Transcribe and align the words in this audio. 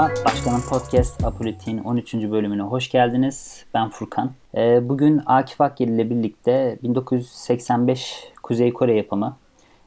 Merhaba, 0.00 0.24
Başkanın 0.24 0.60
Podcast 0.60 1.24
Apolitik'in 1.24 1.78
13. 1.78 2.14
bölümüne 2.14 2.62
hoş 2.62 2.90
geldiniz. 2.90 3.64
Ben 3.74 3.90
Furkan. 3.90 4.32
Ee, 4.54 4.88
bugün 4.88 5.22
Akif 5.26 5.60
Akgil 5.60 5.88
ile 5.88 6.10
birlikte 6.10 6.78
1985 6.82 8.24
Kuzey 8.42 8.72
Kore 8.72 8.96
yapımı 8.96 9.36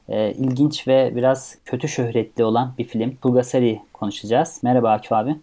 e, 0.08 0.32
ilginç 0.32 0.88
ve 0.88 1.12
biraz 1.16 1.58
kötü 1.64 1.88
şöhretli 1.88 2.44
olan 2.44 2.74
bir 2.78 2.84
film 2.84 3.16
Pulgasari 3.16 3.80
konuşacağız. 3.92 4.60
Merhaba 4.62 4.90
Akif 4.90 5.12
abi. 5.12 5.36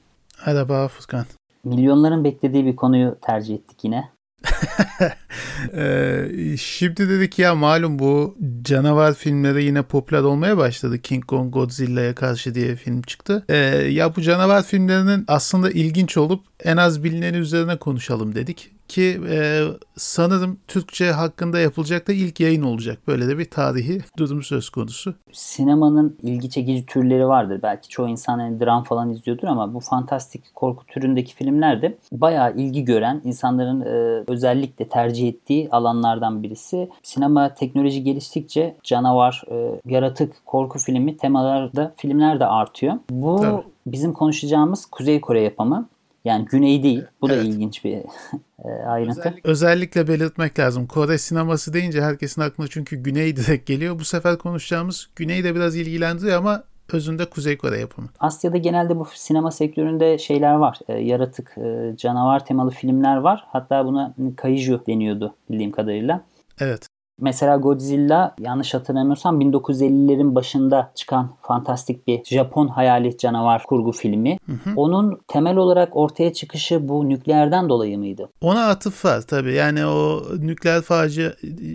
Merhaba 0.48 0.88
Furkan. 0.88 1.26
Milyonların 1.64 2.24
beklediği 2.24 2.66
bir 2.66 2.76
konuyu 2.76 3.18
tercih 3.22 3.56
ettik 3.56 3.84
yine. 3.84 4.10
ee, 5.74 6.58
şimdi 6.60 7.10
dedik 7.10 7.40
ya 7.40 7.56
malum 7.56 8.00
bu 8.00 8.38
canavar 8.62 9.14
filmleri 9.14 9.64
yine 9.64 9.82
popüler 9.82 10.22
olmaya 10.22 10.58
başladı. 10.58 11.00
King 11.00 11.26
Kong 11.26 11.54
Godzilla'ya 11.54 12.16
karşı 12.16 12.56
diye 12.56 12.76
film 12.76 13.02
çıktı. 13.02 13.46
Ee, 13.50 13.56
ya 13.92 14.16
bu 14.16 14.22
canavar 14.22 14.64
filmlerinin 14.64 15.26
aslında 15.28 15.72
ilginç 15.72 16.18
olup 16.18 16.46
en 16.64 16.78
az 16.78 17.04
bilineni 17.04 17.38
üzerine 17.38 17.78
konuşalım 17.78 18.36
dedik 18.36 18.72
ki 18.92 19.22
e, 19.30 19.64
sanırım 19.96 20.58
Türkçe 20.68 21.12
hakkında 21.12 21.60
yapılacak 21.60 22.08
da 22.08 22.14
ilk 22.14 22.40
yayın 22.40 22.62
olacak. 22.62 23.00
Böyle 23.08 23.28
de 23.28 23.38
bir 23.38 23.50
tarihi 23.50 24.02
durum 24.18 24.44
söz 24.44 24.70
konusu. 24.70 25.16
Sinemanın 25.32 26.18
ilgi 26.22 26.50
çekici 26.50 26.86
türleri 26.86 27.28
vardır. 27.28 27.60
Belki 27.64 27.90
çoğu 27.90 28.08
insan 28.08 28.40
yani 28.40 28.60
dram 28.60 28.84
falan 28.84 29.10
izliyordur 29.10 29.48
ama 29.48 29.74
bu 29.74 29.80
fantastik 29.80 30.56
korku 30.56 30.86
türündeki 30.86 31.36
filmler 31.36 31.82
de 31.82 31.98
bayağı 32.12 32.56
ilgi 32.56 32.86
gören, 32.86 33.22
insanların 33.24 33.82
e, 33.82 34.24
özellikle 34.28 34.88
tercih 34.88 35.28
ettiği 35.28 35.70
alanlardan 35.72 36.44
birisi. 36.44 36.90
Sinema 37.04 37.54
teknoloji 37.54 38.04
geliştikçe 38.04 38.76
canavar, 38.84 39.44
e, 39.52 39.82
yaratık, 39.86 40.46
korku 40.46 40.80
filmi 40.80 41.18
temalarda 41.18 41.94
filmler 41.98 42.40
de 42.40 42.46
artıyor. 42.46 42.96
Bu 43.10 43.36
Tabii. 43.42 43.64
bizim 43.86 44.14
konuşacağımız 44.14 44.86
Kuzey 44.86 45.22
Kore 45.22 45.42
yapımı. 45.42 45.90
Yani 46.26 46.46
güney 46.46 46.84
değil. 46.84 47.04
Bu 47.22 47.30
da 47.30 47.36
evet. 47.36 47.46
ilginç 47.46 47.86
bir 47.86 47.94
e, 48.66 48.70
ayrıntı. 48.88 49.20
Özellikle, 49.20 49.50
özellikle 49.50 50.08
belirtmek 50.08 50.60
lazım. 50.60 50.88
Kore 50.88 51.18
sineması 51.18 51.74
deyince 51.74 52.02
herkesin 52.02 52.42
aklına 52.42 52.68
çünkü 52.68 52.96
güney 52.96 53.36
direkt 53.36 53.68
geliyor. 53.68 54.00
Bu 54.00 54.04
sefer 54.04 54.38
konuşacağımız 54.38 55.10
güney 55.16 55.44
de 55.44 55.56
biraz 55.56 55.76
ilgilendiriyor 55.76 56.38
ama 56.38 56.64
özünde 56.94 57.26
Kuzey 57.26 57.58
Kore 57.58 57.80
yapımı. 57.80 58.10
Asya'da 58.20 58.58
genelde 58.58 59.00
bu 59.00 59.08
sinema 59.14 59.52
sektöründe 59.52 60.18
şeyler 60.18 60.54
var. 60.54 60.80
E, 60.88 60.94
yaratık, 60.94 61.58
e, 61.58 61.98
canavar 61.98 62.46
temalı 62.46 62.72
filmler 62.72 63.18
var. 63.18 63.44
Hatta 63.48 63.86
buna 63.86 64.16
kaiju 64.38 64.84
deniyordu 64.88 65.36
bildiğim 65.50 65.72
kadarıyla. 65.72 66.22
Evet. 66.60 66.91
Mesela 67.22 67.58
Godzilla 67.58 68.36
yanlış 68.40 68.74
hatırlamıyorsam 68.74 69.42
1950'lerin 69.42 70.36
başında 70.36 70.92
çıkan 70.96 71.36
fantastik 71.42 72.08
bir 72.08 72.24
Japon 72.24 72.68
hayalet 72.68 73.20
canavar 73.20 73.64
kurgu 73.64 73.92
filmi. 73.92 74.38
Hı 74.46 74.52
hı. 74.52 74.74
Onun 74.76 75.22
temel 75.28 75.56
olarak 75.58 75.96
ortaya 75.96 76.34
çıkışı 76.34 76.90
bu 76.90 77.10
nükleerden 77.10 77.70
dolayı 77.70 77.98
mıydı? 77.98 78.30
Ona 78.42 78.68
atıf 78.68 79.06
var 79.06 79.22
tabii. 79.22 79.54
Yani 79.54 79.86
o 79.86 80.24
nükleer 80.40 80.82
facia 80.82 81.32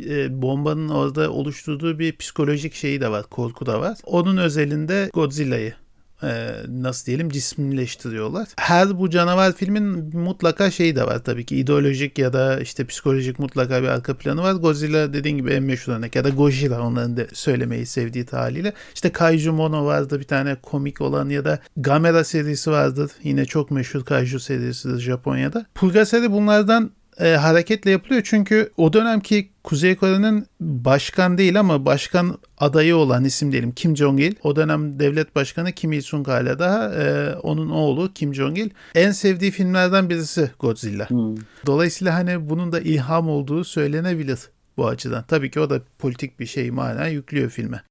e, 0.08 0.42
bombanın 0.42 0.88
orada 0.88 1.30
oluşturduğu 1.30 1.98
bir 1.98 2.16
psikolojik 2.16 2.74
şeyi 2.74 3.00
de 3.00 3.10
var, 3.10 3.24
korku 3.30 3.66
da 3.66 3.80
var. 3.80 3.98
Onun 4.06 4.36
özelinde 4.36 5.10
Godzilla'yı 5.14 5.74
e, 6.22 6.52
nasıl 6.68 7.06
diyelim 7.06 7.30
cismileştiriyorlar. 7.30 8.48
Her 8.56 8.98
bu 8.98 9.10
canavar 9.10 9.52
filmin 9.52 10.16
mutlaka 10.16 10.70
şeyi 10.70 10.96
de 10.96 11.06
var 11.06 11.24
tabii 11.24 11.46
ki 11.46 11.56
ideolojik 11.56 12.18
ya 12.18 12.32
da 12.32 12.60
işte 12.60 12.86
psikolojik 12.86 13.38
mutlaka 13.38 13.82
bir 13.82 13.88
arka 13.88 14.16
planı 14.16 14.42
var. 14.42 14.52
Godzilla 14.52 15.12
dediğin 15.12 15.36
gibi 15.36 15.52
en 15.52 15.62
meşhur 15.62 15.92
örnek 15.92 16.16
ya 16.16 16.24
da 16.24 16.28
Gojira 16.28 16.82
onların 16.82 17.16
da 17.16 17.26
söylemeyi 17.32 17.86
sevdiği 17.86 18.26
haliyle. 18.30 18.72
İşte 18.94 19.12
Kaiju 19.12 19.52
Mono 19.52 19.84
vardı 19.84 20.20
bir 20.20 20.24
tane 20.24 20.56
komik 20.62 21.00
olan 21.00 21.28
ya 21.28 21.44
da 21.44 21.58
Gamera 21.76 22.24
serisi 22.24 22.70
vardır. 22.70 23.10
Yine 23.22 23.44
çok 23.44 23.70
meşhur 23.70 24.04
Kaiju 24.04 24.40
serisidir 24.40 24.98
Japonya'da. 24.98 25.66
Pulgasari 25.74 26.32
bunlardan 26.32 26.90
e, 27.20 27.36
hareketle 27.36 27.90
yapılıyor. 27.90 28.22
Çünkü 28.24 28.70
o 28.76 28.92
dönemki 28.92 29.48
Kuzey 29.64 29.96
Kore'nin 29.96 30.46
başkan 30.60 31.38
değil 31.38 31.60
ama 31.60 31.86
başkan 31.86 32.38
adayı 32.58 32.96
olan 32.96 33.24
isim 33.24 33.52
diyelim 33.52 33.72
Kim 33.72 33.96
Jong-il. 33.96 34.34
O 34.42 34.56
dönem 34.56 34.98
devlet 34.98 35.36
başkanı 35.36 35.72
Kim 35.72 35.92
Il-sung 35.92 36.28
hala 36.28 36.58
daha 36.58 36.94
e, 36.94 37.34
onun 37.34 37.70
oğlu 37.70 38.12
Kim 38.12 38.34
Jong-il. 38.34 38.70
En 38.94 39.10
sevdiği 39.10 39.50
filmlerden 39.50 40.10
birisi 40.10 40.50
Godzilla. 40.58 41.10
Hmm. 41.10 41.34
Dolayısıyla 41.66 42.14
hani 42.14 42.50
bunun 42.50 42.72
da 42.72 42.80
ilham 42.80 43.28
olduğu 43.28 43.64
söylenebilir 43.64 44.38
bu 44.76 44.86
açıdan. 44.86 45.24
Tabii 45.28 45.50
ki 45.50 45.60
o 45.60 45.70
da 45.70 45.80
politik 45.98 46.40
bir 46.40 46.46
şey 46.46 46.70
mana 46.70 47.06
yüklüyor 47.06 47.50
filme. 47.50 47.82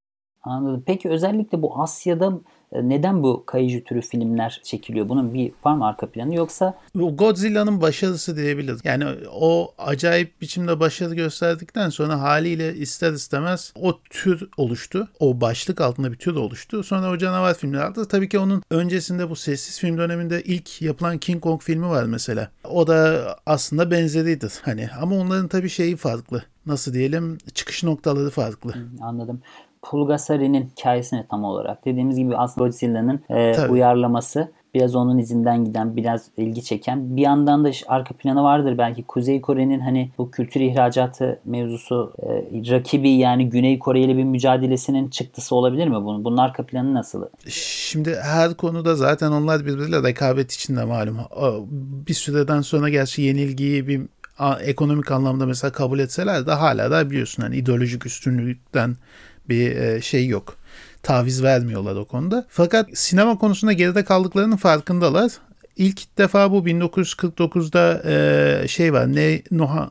Anladım. 0.45 0.83
Peki 0.85 1.09
özellikle 1.09 1.61
bu 1.61 1.81
Asya'da 1.81 2.33
neden 2.71 3.23
bu 3.23 3.43
kaiju 3.45 3.83
türü 3.83 4.01
filmler 4.01 4.61
çekiliyor? 4.63 5.09
Bunun 5.09 5.33
bir 5.33 5.51
var 5.65 5.75
mı 5.75 5.85
arka 5.87 6.09
planı 6.09 6.35
yoksa? 6.35 6.77
Godzilla'nın 6.95 7.81
başarısı 7.81 8.37
diyebiliriz. 8.37 8.81
Yani 8.83 9.05
o 9.33 9.73
acayip 9.77 10.41
biçimde 10.41 10.79
başarı 10.79 11.15
gösterdikten 11.15 11.89
sonra 11.89 12.21
haliyle 12.21 12.75
ister 12.75 13.11
istemez 13.11 13.73
o 13.81 13.99
tür 14.09 14.49
oluştu. 14.57 15.07
O 15.19 15.41
başlık 15.41 15.81
altında 15.81 16.11
bir 16.11 16.17
tür 16.17 16.35
oluştu. 16.35 16.83
Sonra 16.83 17.11
o 17.11 17.17
canavar 17.17 17.53
filmler 17.53 17.79
aldı. 17.79 18.07
Tabii 18.07 18.29
ki 18.29 18.39
onun 18.39 18.63
öncesinde 18.71 19.29
bu 19.29 19.35
sessiz 19.35 19.79
film 19.79 19.97
döneminde 19.97 20.43
ilk 20.43 20.81
yapılan 20.81 21.17
King 21.17 21.43
Kong 21.43 21.61
filmi 21.61 21.89
var 21.89 22.03
mesela. 22.03 22.49
O 22.63 22.87
da 22.87 23.25
aslında 23.45 23.91
benzeridir. 23.91 24.53
Hani 24.61 24.89
ama 25.01 25.15
onların 25.15 25.47
tabii 25.47 25.69
şeyi 25.69 25.95
farklı 25.95 26.43
nasıl 26.65 26.93
diyelim 26.93 27.37
çıkış 27.53 27.83
noktaları 27.83 28.29
farklı. 28.29 28.73
Anladım. 29.01 29.41
Pulgasari'nin 29.85 30.69
hikayesini 30.77 31.25
tam 31.29 31.43
olarak. 31.43 31.85
Dediğimiz 31.85 32.17
gibi 32.17 32.37
aslında 32.37 32.67
Godzilla'nın 32.67 33.19
e, 33.29 33.67
uyarlaması 33.67 34.51
biraz 34.75 34.95
onun 34.95 35.17
izinden 35.17 35.65
giden, 35.65 35.95
biraz 35.95 36.25
ilgi 36.37 36.63
çeken. 36.63 37.17
Bir 37.17 37.21
yandan 37.21 37.65
da 37.65 37.71
arka 37.87 38.13
planı 38.13 38.43
vardır 38.43 38.77
belki 38.77 39.03
Kuzey 39.03 39.41
Kore'nin 39.41 39.79
hani 39.79 40.11
bu 40.17 40.31
kültür 40.31 40.61
ihracatı 40.61 41.39
mevzusu 41.45 42.13
e, 42.19 42.27
rakibi 42.71 43.09
yani 43.09 43.49
Güney 43.49 43.79
Kore 43.79 44.01
ile 44.01 44.17
bir 44.17 44.23
mücadelesinin 44.23 45.09
çıktısı 45.09 45.55
olabilir 45.55 45.87
mi 45.87 45.95
bunun? 45.95 46.23
Bunun 46.23 46.37
arka 46.37 46.65
planı 46.65 46.93
nasıl? 46.93 47.25
Şimdi 47.47 48.15
her 48.23 48.53
konuda 48.53 48.95
zaten 48.95 49.31
onlar 49.31 49.65
birbiriyle 49.65 50.03
rekabet 50.03 50.51
içinde 50.51 50.85
malum. 50.85 51.17
Bir 52.07 52.13
süreden 52.13 52.61
sonra 52.61 52.89
gerçi 52.89 53.21
yenilgiyi 53.21 53.87
bir 53.87 54.01
ekonomik 54.61 55.11
anlamda 55.11 55.45
mesela 55.45 55.71
kabul 55.71 55.99
etseler 55.99 56.47
de 56.47 56.51
hala 56.51 56.91
da 56.91 57.09
biliyorsun 57.09 57.43
hani 57.43 57.55
ideolojik 57.57 58.05
üstünlükten 58.05 58.95
bir 59.49 59.75
e, 59.75 60.01
şey 60.01 60.27
yok. 60.27 60.57
Taviz 61.03 61.43
vermiyorlar 61.43 61.95
o 61.95 62.05
konuda. 62.05 62.45
Fakat 62.49 62.89
sinema 62.93 63.37
konusunda 63.37 63.73
geride 63.73 64.03
kaldıklarının 64.03 64.57
farkındalar. 64.57 65.31
İlk 65.77 66.17
defa 66.17 66.51
bu 66.51 66.67
1949'da 66.67 68.01
e, 68.05 68.67
şey 68.67 68.93
var 68.93 69.15
ne 69.15 69.41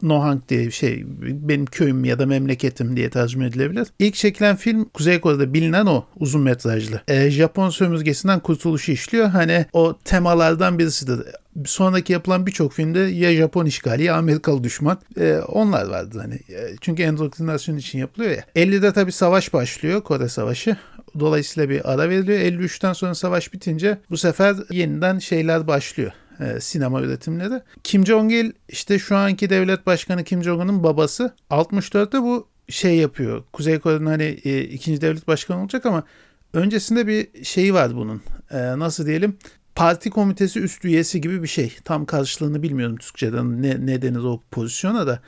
Nohang 0.03 0.49
diye 0.49 0.71
şey 0.71 1.05
benim 1.21 1.67
köyüm 1.67 2.05
ya 2.05 2.19
da 2.19 2.27
memleketim 2.27 2.97
diye 2.97 3.11
tercüme 3.11 3.47
edilebilir. 3.47 3.89
İlk 3.99 4.15
çekilen 4.15 4.56
film 4.56 4.84
Kuzey 4.84 5.21
Kore'de 5.21 5.55
bilinen 5.55 5.87
o 5.87 6.05
uzun 6.17 6.43
metrajlı. 6.43 7.00
E, 7.09 7.31
Japon 7.31 7.71
sömürgesinden 7.71 8.41
kurtuluşu 8.41 8.93
işliyor. 8.93 9.28
Hani 9.28 9.67
o 9.73 9.99
temalardan 10.05 10.78
birisidir 10.78 11.21
sonraki 11.65 12.12
yapılan 12.12 12.47
birçok 12.47 12.73
filmde 12.73 12.99
ya 12.99 13.34
Japon 13.34 13.67
işgali 13.67 14.03
ya 14.03 14.17
Amerikalı 14.17 14.65
düşman 14.65 14.99
e, 15.21 15.39
onlar 15.39 15.87
vardı 15.87 16.19
hani. 16.23 16.39
Çünkü 16.81 17.03
endoktrinasyon 17.03 17.77
için 17.77 17.99
yapılıyor 17.99 18.31
ya. 18.31 18.44
50'de 18.56 18.93
tabii 18.93 19.12
savaş 19.12 19.53
başlıyor 19.53 20.03
Kore 20.03 20.28
Savaşı. 20.28 20.77
Dolayısıyla 21.19 21.69
bir 21.69 21.92
ara 21.92 22.08
veriliyor. 22.08 22.38
53'ten 22.38 22.92
sonra 22.92 23.14
savaş 23.14 23.52
bitince 23.52 23.98
bu 24.10 24.16
sefer 24.16 24.56
yeniden 24.70 25.19
şeyler 25.19 25.66
başlıyor 25.66 26.12
e, 26.41 26.60
sinema 26.60 27.02
üretimleri. 27.02 27.62
Kim 27.84 28.06
Jong-il 28.06 28.52
işte 28.69 28.99
şu 28.99 29.16
anki 29.16 29.50
devlet 29.50 29.87
başkanı 29.87 30.25
Kim 30.25 30.43
Jong-un'un 30.43 30.82
babası 30.82 31.34
64'te 31.50 32.22
bu 32.22 32.49
şey 32.69 32.96
yapıyor. 32.96 33.44
Kuzey 33.52 33.78
Kore'nin 33.78 34.06
hani 34.06 34.25
e, 34.25 34.61
ikinci 34.61 35.00
devlet 35.00 35.28
başkanı 35.28 35.62
olacak 35.62 35.87
ama 35.87 36.05
öncesinde 36.52 37.06
bir 37.06 37.44
şeyi 37.44 37.75
var 37.75 37.96
bunun. 37.96 38.22
E, 38.50 38.78
nasıl 38.78 39.06
diyelim? 39.06 39.38
Parti 39.75 40.10
komitesi 40.10 40.60
üst 40.60 40.84
üyesi 40.84 41.20
gibi 41.20 41.43
bir 41.43 41.49
şey. 41.49 41.76
Tam 41.84 42.06
karşılığını 42.06 42.62
bilmiyorum 42.62 42.96
Türkçeden 42.96 43.62
ne, 43.62 43.87
ne 43.87 44.02
denir 44.02 44.19
o 44.19 44.43
pozisyona 44.50 45.06
da. 45.06 45.20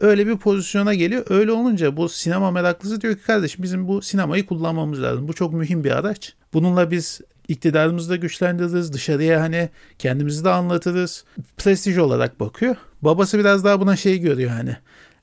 Öyle 0.00 0.26
bir 0.26 0.36
pozisyona 0.36 0.94
geliyor. 0.94 1.26
Öyle 1.30 1.52
olunca 1.52 1.96
bu 1.96 2.08
sinema 2.08 2.50
meraklısı 2.50 3.00
diyor 3.00 3.14
ki 3.14 3.22
kardeşim 3.22 3.62
bizim 3.62 3.88
bu 3.88 4.02
sinemayı 4.02 4.46
kullanmamız 4.46 5.02
lazım. 5.02 5.28
Bu 5.28 5.32
çok 5.32 5.52
mühim 5.52 5.84
bir 5.84 5.90
araç. 5.90 6.34
Bununla 6.52 6.90
biz 6.90 7.20
iktidarımızı 7.48 8.10
da 8.10 8.16
güçlendiririz. 8.16 8.92
Dışarıya 8.92 9.40
hani 9.40 9.68
kendimizi 9.98 10.44
de 10.44 10.50
anlatırız. 10.50 11.24
Prestij 11.56 11.98
olarak 11.98 12.40
bakıyor. 12.40 12.76
Babası 13.02 13.38
biraz 13.38 13.64
daha 13.64 13.80
buna 13.80 13.96
şey 13.96 14.18
görüyor 14.18 14.50
hani. 14.50 14.76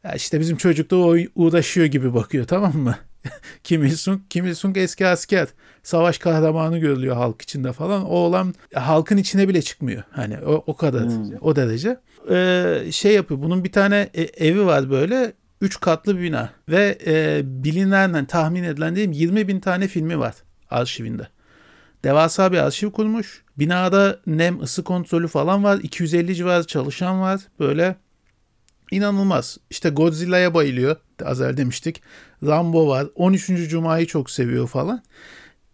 Ya 0.03 0.13
işte 0.13 0.39
bizim 0.39 0.57
çocuk 0.57 0.91
da 0.91 0.95
uğraşıyor 1.35 1.87
gibi 1.87 2.13
bakıyor 2.13 2.47
tamam 2.47 2.77
mı? 2.77 2.95
Kim 3.63 3.85
Il-sung, 3.85 4.19
Kim 4.29 4.45
Il-sung 4.45 4.77
eski 4.77 5.07
asker. 5.07 5.47
Savaş 5.83 6.17
kahramanı 6.17 6.77
görülüyor 6.77 7.15
halk 7.15 7.41
içinde 7.41 7.73
falan. 7.73 8.05
O 8.05 8.15
olan 8.15 8.53
halkın 8.73 9.17
içine 9.17 9.47
bile 9.47 9.61
çıkmıyor. 9.61 10.03
Hani 10.11 10.37
o, 10.37 10.63
o 10.67 10.75
kadar 10.75 11.03
hmm. 11.03 11.33
o 11.41 11.55
derece. 11.55 11.99
Ee, 12.29 12.91
şey 12.91 13.13
yapıyor. 13.13 13.41
Bunun 13.41 13.63
bir 13.63 13.71
tane 13.71 14.09
e, 14.13 14.21
evi 14.21 14.65
var 14.65 14.89
böyle. 14.89 15.33
Üç 15.61 15.79
katlı 15.79 16.17
bir 16.17 16.23
bina. 16.23 16.49
Ve 16.69 16.97
e, 17.05 17.41
bilinen, 17.45 18.13
yani 18.13 18.27
tahmin 18.27 18.63
edilen 18.63 18.95
diyeyim 18.95 19.11
20 19.11 19.47
bin 19.47 19.59
tane 19.59 19.87
filmi 19.87 20.19
var 20.19 20.35
arşivinde. 20.69 21.27
Devasa 22.03 22.51
bir 22.51 22.57
arşiv 22.57 22.91
kurmuş. 22.91 23.43
Binada 23.59 24.19
nem 24.27 24.61
ısı 24.61 24.83
kontrolü 24.83 25.27
falan 25.27 25.63
var. 25.63 25.79
250 25.83 26.35
civarı 26.35 26.67
çalışan 26.67 27.21
var. 27.21 27.41
Böyle 27.59 27.95
inanılmaz. 28.91 29.57
İşte 29.69 29.89
Godzilla'ya 29.89 30.53
bayılıyor. 30.53 30.95
Az 31.25 31.41
evvel 31.41 31.57
demiştik. 31.57 32.01
Rambo 32.45 32.87
var. 32.87 33.07
13. 33.15 33.47
Cuma'yı 33.69 34.07
çok 34.07 34.29
seviyor 34.29 34.67
falan. 34.67 35.03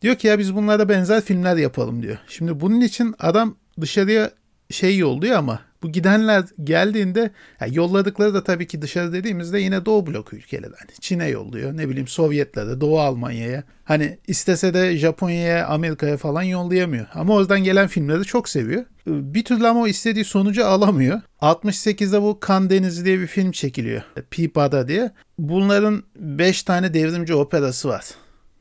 Diyor 0.01 0.15
ki 0.15 0.27
ya 0.27 0.39
biz 0.39 0.55
bunlara 0.55 0.89
benzer 0.89 1.21
filmler 1.21 1.57
yapalım 1.57 2.03
diyor. 2.03 2.17
Şimdi 2.27 2.59
bunun 2.59 2.81
için 2.81 3.15
adam 3.19 3.55
dışarıya 3.81 4.31
şey 4.71 4.97
yolluyor 4.97 5.35
ama 5.37 5.59
bu 5.83 5.91
gidenler 5.91 6.43
geldiğinde 6.63 7.31
yani 7.61 7.75
yolladıkları 7.75 8.33
da 8.33 8.43
tabii 8.43 8.67
ki 8.67 8.81
dışarı 8.81 9.13
dediğimizde 9.13 9.59
yine 9.59 9.85
Doğu 9.85 10.07
blok 10.07 10.33
ülkeleri. 10.33 10.73
Hani 10.79 10.91
Çin'e 11.01 11.27
yolluyor 11.27 11.77
ne 11.77 11.89
bileyim 11.89 12.07
Sovyetlere, 12.07 12.81
Doğu 12.81 12.99
Almanya'ya. 12.99 13.63
Hani 13.83 14.17
istese 14.27 14.73
de 14.73 14.97
Japonya'ya, 14.97 15.67
Amerika'ya 15.67 16.17
falan 16.17 16.43
yollayamıyor. 16.43 17.05
Ama 17.13 17.35
oradan 17.35 17.63
gelen 17.63 17.87
filmleri 17.87 18.23
çok 18.23 18.49
seviyor. 18.49 18.85
Bir 19.07 19.43
türlü 19.43 19.67
ama 19.67 19.81
o 19.81 19.87
istediği 19.87 20.25
sonucu 20.25 20.65
alamıyor. 20.65 21.21
68'de 21.41 22.21
bu 22.21 22.39
Kan 22.39 22.69
Denizi 22.69 23.05
diye 23.05 23.19
bir 23.19 23.27
film 23.27 23.51
çekiliyor. 23.51 24.01
Pipa'da 24.31 24.87
diye. 24.87 25.11
Bunların 25.39 26.03
5 26.15 26.63
tane 26.63 26.93
devrimci 26.93 27.33
operası 27.33 27.89
var. 27.89 28.05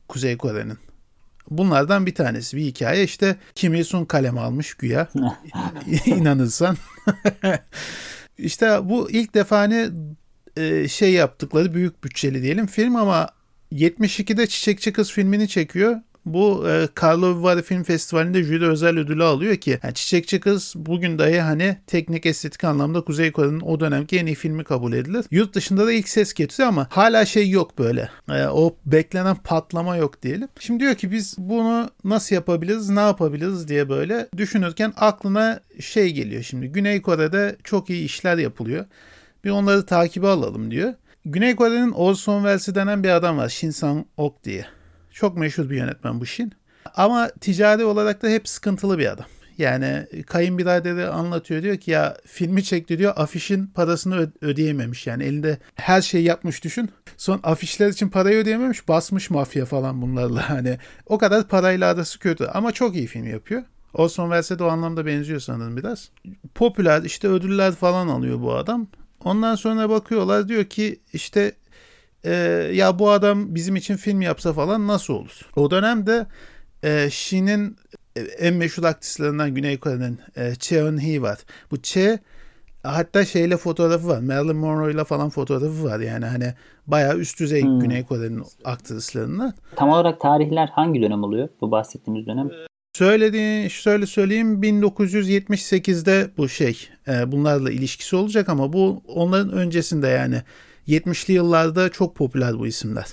Kuzey 0.08 0.36
Kore'nin. 0.36 0.78
Bunlardan 1.50 2.06
bir 2.06 2.14
tanesi 2.14 2.56
bir 2.56 2.62
hikaye 2.62 3.04
işte 3.04 3.36
Kim 3.54 3.74
Il-sung 3.74 4.08
kalem 4.08 4.38
almış 4.38 4.74
güya 4.74 5.08
inanırsan. 6.06 6.76
işte 8.38 8.78
bu 8.82 9.10
ilk 9.10 9.34
defa 9.34 9.58
hani 9.58 9.88
e, 10.56 10.88
şey 10.88 11.12
yaptıkları 11.12 11.74
büyük 11.74 12.04
bütçeli 12.04 12.42
diyelim 12.42 12.66
film 12.66 12.96
ama 12.96 13.28
72'de 13.72 14.46
Çiçekçi 14.46 14.92
Kız 14.92 15.12
filmini 15.12 15.48
çekiyor. 15.48 16.00
Bu 16.26 16.68
e, 16.68 16.88
Karlovy 16.94 17.42
Vary 17.42 17.62
Film 17.62 17.82
Festivali'nde 17.82 18.42
jüri 18.42 18.68
özel 18.68 18.98
ödülü 18.98 19.24
alıyor 19.24 19.56
ki 19.56 19.78
yani 19.82 19.94
Çiçekçi 19.94 20.40
Kız 20.40 20.72
bugün 20.76 21.18
dahi 21.18 21.40
hani 21.40 21.76
teknik 21.86 22.26
estetik 22.26 22.64
anlamda 22.64 23.00
Kuzey 23.00 23.32
Kore'nin 23.32 23.60
o 23.60 23.80
dönemki 23.80 24.18
en 24.18 24.26
iyi 24.26 24.34
filmi 24.34 24.64
kabul 24.64 24.92
edilir. 24.92 25.24
Yurt 25.30 25.54
dışında 25.54 25.86
da 25.86 25.92
ilk 25.92 26.08
ses 26.08 26.34
getiriyor 26.34 26.68
ama 26.68 26.86
hala 26.90 27.26
şey 27.26 27.50
yok 27.50 27.78
böyle. 27.78 28.10
E, 28.30 28.46
o 28.46 28.76
beklenen 28.86 29.36
patlama 29.36 29.96
yok 29.96 30.22
diyelim. 30.22 30.48
Şimdi 30.60 30.80
diyor 30.80 30.94
ki 30.94 31.10
biz 31.10 31.34
bunu 31.38 31.90
nasıl 32.04 32.34
yapabiliriz, 32.34 32.90
ne 32.90 33.00
yapabiliriz 33.00 33.68
diye 33.68 33.88
böyle 33.88 34.28
düşünürken 34.36 34.92
aklına 34.96 35.60
şey 35.80 36.12
geliyor 36.12 36.42
şimdi. 36.42 36.66
Güney 36.68 37.02
Kore'de 37.02 37.56
çok 37.64 37.90
iyi 37.90 38.04
işler 38.04 38.38
yapılıyor. 38.38 38.84
Bir 39.44 39.50
onları 39.50 39.86
takibe 39.86 40.26
alalım 40.26 40.70
diyor. 40.70 40.94
Güney 41.24 41.56
Kore'nin 41.56 41.92
Orson 41.92 42.42
Welles 42.42 42.74
denen 42.74 43.04
bir 43.04 43.10
adam 43.10 43.36
var. 43.38 43.48
Shin 43.48 43.70
Sang-ok 43.70 44.44
diye. 44.44 44.75
Çok 45.16 45.36
meşhur 45.36 45.70
bir 45.70 45.76
yönetmen 45.76 46.20
bu 46.20 46.26
Shin. 46.26 46.52
Ama 46.94 47.30
ticari 47.40 47.84
olarak 47.84 48.22
da 48.22 48.28
hep 48.28 48.48
sıkıntılı 48.48 48.98
bir 48.98 49.12
adam. 49.12 49.26
Yani 49.58 50.06
kayınbiraderi 50.26 51.06
anlatıyor 51.06 51.62
diyor 51.62 51.76
ki 51.76 51.90
ya 51.90 52.16
filmi 52.26 52.64
çekti 52.64 52.98
diyor 52.98 53.12
afişin 53.16 53.66
parasını 53.66 54.32
ödeyememiş. 54.40 55.06
Yani 55.06 55.24
elinde 55.24 55.58
her 55.74 56.02
şeyi 56.02 56.24
yapmış 56.24 56.64
düşün. 56.64 56.90
Son 57.16 57.40
afişler 57.42 57.88
için 57.88 58.08
parayı 58.08 58.36
ödeyememiş 58.38 58.88
basmış 58.88 59.30
mafya 59.30 59.64
falan 59.64 60.02
bunlarla. 60.02 60.50
Hani 60.56 60.78
o 61.06 61.18
kadar 61.18 61.48
parayla 61.48 61.92
arası 61.92 62.18
kötü 62.18 62.44
ama 62.44 62.72
çok 62.72 62.96
iyi 62.96 63.06
film 63.06 63.26
yapıyor. 63.26 63.62
Orson 63.94 64.24
Welles'e 64.24 64.58
de 64.58 64.64
o 64.64 64.66
anlamda 64.66 65.06
benziyor 65.06 65.40
sanırım 65.40 65.76
biraz. 65.76 66.10
Popüler 66.54 67.02
işte 67.02 67.28
ödüller 67.28 67.72
falan 67.72 68.08
alıyor 68.08 68.40
bu 68.40 68.54
adam. 68.54 68.86
Ondan 69.24 69.54
sonra 69.54 69.90
bakıyorlar 69.90 70.48
diyor 70.48 70.64
ki 70.64 71.00
işte 71.12 71.52
e, 72.26 72.32
ya 72.74 72.98
bu 72.98 73.10
adam 73.10 73.54
bizim 73.54 73.76
için 73.76 73.96
film 73.96 74.20
yapsa 74.20 74.52
falan 74.52 74.86
nasıl 74.86 75.14
olur? 75.14 75.40
O 75.56 75.70
dönemde 75.70 76.26
e, 76.82 77.10
Shin'in 77.10 77.76
en 78.38 78.54
meşhur 78.54 78.84
aktrislerinden 78.84 79.54
Güney 79.54 79.78
Kore'nin 79.78 80.18
e, 80.36 80.54
Cheon 80.54 81.02
Hee 81.02 81.22
var. 81.22 81.38
Bu 81.70 81.82
Che 81.82 82.18
hatta 82.82 83.24
şeyle 83.24 83.56
fotoğrafı 83.56 84.08
var. 84.08 84.20
Marilyn 84.20 84.56
Monroe 84.56 84.92
ile 84.92 85.04
falan 85.04 85.30
fotoğrafı 85.30 85.84
var. 85.84 86.00
Yani 86.00 86.24
hani 86.24 86.54
bayağı 86.86 87.18
üst 87.18 87.40
düzey 87.40 87.62
hmm. 87.62 87.80
Güney 87.80 88.04
Kore'nin 88.04 88.42
aktrislerinden. 88.64 89.52
Tam 89.76 89.88
olarak 89.88 90.20
tarihler 90.20 90.68
hangi 90.68 91.02
dönem 91.02 91.24
oluyor? 91.24 91.48
Bu 91.60 91.70
bahsettiğimiz 91.70 92.26
dönem. 92.26 92.50
Söylediğin, 92.92 93.68
şöyle 93.68 94.06
söyleyeyim 94.06 94.62
1978'de 94.62 96.30
bu 96.36 96.48
şey 96.48 96.88
e, 97.08 97.32
bunlarla 97.32 97.70
ilişkisi 97.70 98.16
olacak 98.16 98.48
ama 98.48 98.72
bu 98.72 99.02
onların 99.08 99.52
öncesinde 99.52 100.08
yani 100.08 100.42
70'li 100.88 101.34
yıllarda 101.34 101.88
çok 101.88 102.16
popüler 102.16 102.58
bu 102.58 102.66
isimler. 102.66 103.06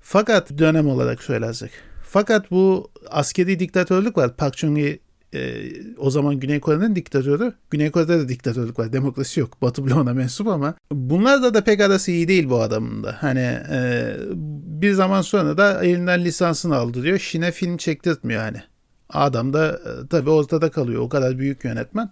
Fakat 0.00 0.58
dönem 0.58 0.88
olarak 0.88 1.22
söylersek. 1.22 1.70
Fakat 2.02 2.50
bu 2.50 2.90
askeri 3.10 3.58
diktatörlük 3.58 4.16
var. 4.16 4.36
Park 4.36 4.54
Chung-hee 4.54 4.98
e, 5.34 5.70
o 5.98 6.10
zaman 6.10 6.40
Güney 6.40 6.60
Kore'nin 6.60 6.96
diktatörü. 6.96 7.52
Güney 7.70 7.90
Kore'de 7.90 8.18
de 8.18 8.28
diktatörlük 8.28 8.78
var. 8.78 8.92
Demokrasi 8.92 9.40
yok. 9.40 9.62
Batı 9.62 9.86
bloğuna 9.86 10.14
mensup 10.14 10.46
ama 10.46 10.74
bunlar 10.92 11.54
da 11.54 11.64
pek 11.64 11.80
arası 11.80 12.10
iyi 12.10 12.28
değil 12.28 12.50
bu 12.50 12.60
adamın 12.60 13.04
da. 13.04 13.16
Hani 13.20 13.58
e, 13.70 14.14
bir 14.80 14.92
zaman 14.92 15.22
sonra 15.22 15.58
da 15.58 15.84
elinden 15.84 16.24
lisansını 16.24 16.76
aldı 16.76 17.02
diyor. 17.02 17.18
Şine 17.18 17.52
film 17.52 17.76
çektirtmiyor 17.76 18.42
hani. 18.42 18.62
Adam 19.08 19.52
da 19.52 19.68
e, 19.68 20.08
tabii 20.10 20.30
ortada 20.30 20.70
kalıyor. 20.70 21.02
O 21.02 21.08
kadar 21.08 21.38
büyük 21.38 21.64
yönetmen. 21.64 22.10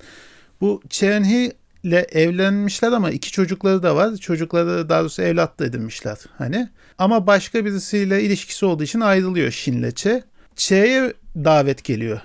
Bu 0.61 0.83
Chen 0.91 1.25
Hee 1.25 1.53
ile 1.83 2.07
evlenmişler 2.13 2.93
ama 2.93 3.11
iki 3.11 3.33
çocukları 3.33 3.83
da 3.83 3.97
var. 3.97 4.17
Çocukları 4.17 4.89
daha 4.89 5.01
doğrusu 5.01 5.23
evlat 5.23 5.61
da 5.61 5.65
edinmişler 5.65 6.19
hani. 6.39 6.69
Ama 6.99 7.27
başka 7.27 7.65
birisiyle 7.65 8.23
ilişkisi 8.23 8.67
olduğu 8.67 8.83
için 8.83 9.01
ayrılıyor 9.01 9.51
Shin'le 9.51 9.91
Che. 9.95 10.23
Che'ye 10.57 11.13
davet 11.37 11.85
geliyor 11.85 12.21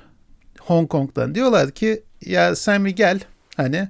Hong 0.60 0.90
Kong'dan. 0.90 1.36
Diyorlar 1.36 1.72
ki 1.72 2.04
ya 2.26 2.56
sen 2.56 2.86
bir 2.86 2.90
gel 2.90 3.20
hani 3.58 3.90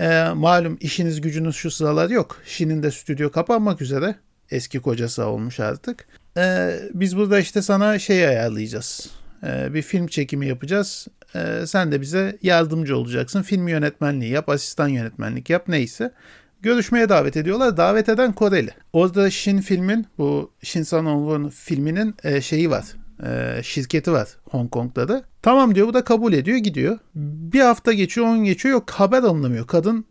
e, 0.00 0.24
malum 0.34 0.78
işiniz 0.80 1.20
gücünüz 1.20 1.56
şu 1.56 1.70
sıralar 1.70 2.10
yok. 2.10 2.42
Shin'in 2.46 2.82
de 2.82 2.90
stüdyo 2.90 3.30
kapanmak 3.30 3.82
üzere. 3.82 4.14
Eski 4.50 4.80
kocası 4.80 5.26
olmuş 5.26 5.60
artık. 5.60 6.06
E, 6.36 6.74
biz 6.94 7.16
burada 7.16 7.40
işte 7.40 7.62
sana 7.62 7.98
şey 7.98 8.28
ayarlayacağız. 8.28 9.10
E, 9.46 9.74
bir 9.74 9.82
film 9.82 10.06
çekimi 10.06 10.46
yapacağız. 10.46 11.06
E, 11.34 11.66
sen 11.66 11.92
de 11.92 12.00
bize 12.00 12.38
yardımcı 12.42 12.96
olacaksın. 12.96 13.42
Film 13.42 13.68
yönetmenliği 13.68 14.30
yap, 14.30 14.48
asistan 14.48 14.88
yönetmenlik 14.88 15.50
yap 15.50 15.64
neyse. 15.68 16.12
Görüşmeye 16.62 17.08
davet 17.08 17.36
ediyorlar. 17.36 17.76
Davet 17.76 18.08
eden 18.08 18.32
Koreli. 18.32 18.70
Orada 18.92 19.30
Shin 19.30 19.60
filmin 19.60 20.06
bu 20.18 20.50
Shin 20.62 20.82
Sang-won 20.82 21.50
filminin 21.50 22.14
e, 22.24 22.40
şeyi 22.40 22.70
var. 22.70 22.84
E, 23.26 23.62
şirketi 23.62 24.12
var 24.12 24.28
Hong 24.50 24.70
Kong'da 24.70 25.08
da. 25.08 25.22
Tamam 25.42 25.74
diyor 25.74 25.86
bu 25.86 25.94
da 25.94 26.04
kabul 26.04 26.32
ediyor 26.32 26.58
gidiyor. 26.58 26.98
Bir 27.14 27.60
hafta 27.60 27.92
geçiyor 27.92 28.26
on 28.26 28.44
geçiyor 28.44 28.72
yok 28.72 28.90
haber 28.90 29.22
alınamıyor. 29.22 29.66
Kadın 29.66 30.04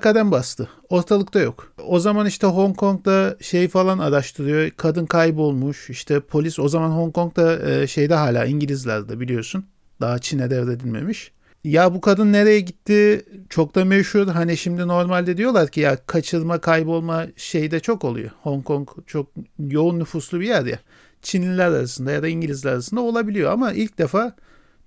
kadem 0.00 0.30
bastı. 0.30 0.68
Ortalıkta 0.88 1.40
yok. 1.40 1.72
O 1.86 2.00
zaman 2.00 2.26
işte 2.26 2.46
Hong 2.46 2.76
Kong'da 2.76 3.36
şey 3.40 3.68
falan 3.68 3.98
araştırıyor. 3.98 4.70
Kadın 4.70 5.06
kaybolmuş. 5.06 5.90
İşte 5.90 6.20
polis 6.20 6.58
o 6.58 6.68
zaman 6.68 6.90
Hong 6.90 7.14
Kong'da 7.14 7.70
e, 7.70 7.86
şeyde 7.86 8.14
hala 8.14 8.44
İngilizlerde 8.44 9.20
biliyorsun. 9.20 9.64
Daha 10.00 10.18
Çin'e 10.18 10.50
devredilmemiş. 10.50 11.32
Ya 11.64 11.94
bu 11.94 12.00
kadın 12.00 12.32
nereye 12.32 12.60
gitti 12.60 13.24
çok 13.48 13.74
da 13.74 13.84
meşhur. 13.84 14.26
Hani 14.26 14.56
şimdi 14.56 14.88
normalde 14.88 15.36
diyorlar 15.36 15.68
ki 15.68 15.80
ya 15.80 15.96
kaçırma 16.06 16.60
kaybolma 16.60 17.26
şeyde 17.36 17.80
çok 17.80 18.04
oluyor. 18.04 18.30
Hong 18.42 18.64
Kong 18.64 18.88
çok 19.06 19.26
yoğun 19.58 19.98
nüfuslu 19.98 20.40
bir 20.40 20.46
yer 20.46 20.64
ya. 20.64 20.78
Çinliler 21.22 21.66
arasında 21.66 22.10
ya 22.12 22.22
da 22.22 22.28
İngilizler 22.28 22.72
arasında 22.72 23.00
olabiliyor 23.00 23.52
ama 23.52 23.72
ilk 23.72 23.98
defa 23.98 24.36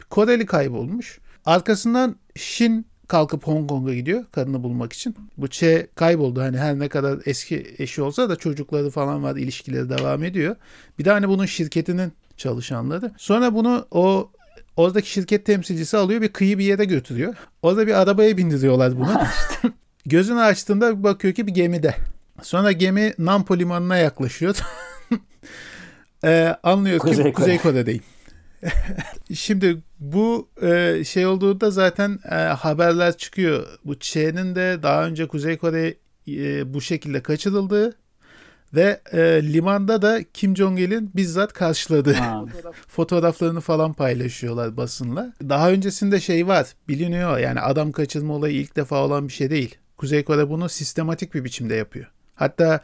Koreli 0.10 0.46
kaybolmuş. 0.46 1.20
Arkasından 1.46 2.16
Şin 2.36 2.86
kalkıp 3.08 3.48
Hong 3.48 3.70
Kong'a 3.70 3.94
gidiyor 3.94 4.26
kadını 4.32 4.64
bulmak 4.64 4.94
için. 4.94 5.16
Bu 5.38 5.50
Che 5.50 5.88
kayboldu 5.96 6.42
hani 6.42 6.58
her 6.58 6.80
ne 6.80 6.90
kadar 6.90 7.20
eski 7.26 7.76
eşi 7.78 8.02
olsa 8.02 8.30
da 8.30 8.36
çocukları 8.36 8.90
falan 8.90 9.24
var 9.24 9.36
ilişkileri 9.36 9.90
devam 9.90 10.24
ediyor. 10.24 10.56
Bir 11.00 11.06
de 11.06 11.12
hani 11.12 11.30
bunun 11.30 11.46
şirketinin 11.46 12.14
çalışanları. 12.38 13.12
Sonra 13.18 13.56
bunu 13.56 13.88
o 13.92 14.30
Oradaki 14.78 15.12
şirket 15.12 15.46
temsilcisi 15.46 15.98
alıyor 15.98 16.22
bir 16.22 16.28
kıyı 16.28 16.58
bir 16.58 16.64
yere 16.64 16.86
götürüyor. 16.86 17.36
Orada 17.62 17.88
bir 17.88 18.02
arabaya 18.02 18.38
bindiriyorlar 18.38 19.00
bunu. 19.00 19.22
Gözünü 20.06 20.42
açtığında 20.42 21.04
bakıyor 21.04 21.34
ki 21.34 21.48
bir 21.48 21.54
gemide. 21.54 21.96
Sonra 22.42 22.72
gemi 22.72 23.14
Nampo 23.20 23.58
limanına 23.58 23.98
yaklaşıyor. 23.98 24.58
ee, 26.24 26.56
anlıyor 26.64 27.00
ki 27.00 27.08
Kuzey, 27.08 27.34
Kuzey 27.34 27.58
Kore'deyim. 27.58 28.04
Şimdi 29.34 29.78
bu 30.00 30.50
e, 30.62 31.04
şey 31.04 31.26
olduğunda 31.26 31.72
zaten 31.72 32.20
e, 32.32 32.36
haberler 32.36 33.18
çıkıyor. 33.18 33.68
Bu 33.86 34.00
Çe'nin 34.00 34.56
de 34.56 34.80
daha 34.84 35.06
önce 35.06 35.28
Kuzey 35.28 35.58
Kore 35.58 35.96
e, 36.28 36.74
bu 36.74 36.82
şekilde 36.82 37.24
kaçırıldığı 37.24 37.96
ve 38.74 39.02
e, 39.12 39.20
limanda 39.54 40.02
da 40.02 40.24
Kim 40.34 40.56
Jong-il'in 40.58 41.12
bizzat 41.16 41.54
karşıladığı 41.54 42.18
fotoğraflarını 42.88 43.62
falan 43.62 43.94
paylaşıyorlar 43.94 44.78
basınla. 44.78 45.34
Daha 45.42 45.72
öncesinde 45.72 46.20
şey 46.20 46.48
var 46.48 46.68
biliniyor 46.88 47.38
yani 47.38 47.60
adam 47.60 47.92
kaçırma 47.92 48.34
olayı 48.34 48.56
ilk 48.56 48.76
defa 48.76 49.06
olan 49.06 49.28
bir 49.28 49.34
şey 49.34 49.50
değil. 49.50 49.76
Kuzey 49.98 50.24
Kore 50.24 50.50
bunu 50.50 50.70
sistematik 50.70 51.34
bir 51.34 51.44
biçimde 51.44 51.76
yapıyor. 51.76 52.06
Hatta 52.36 52.80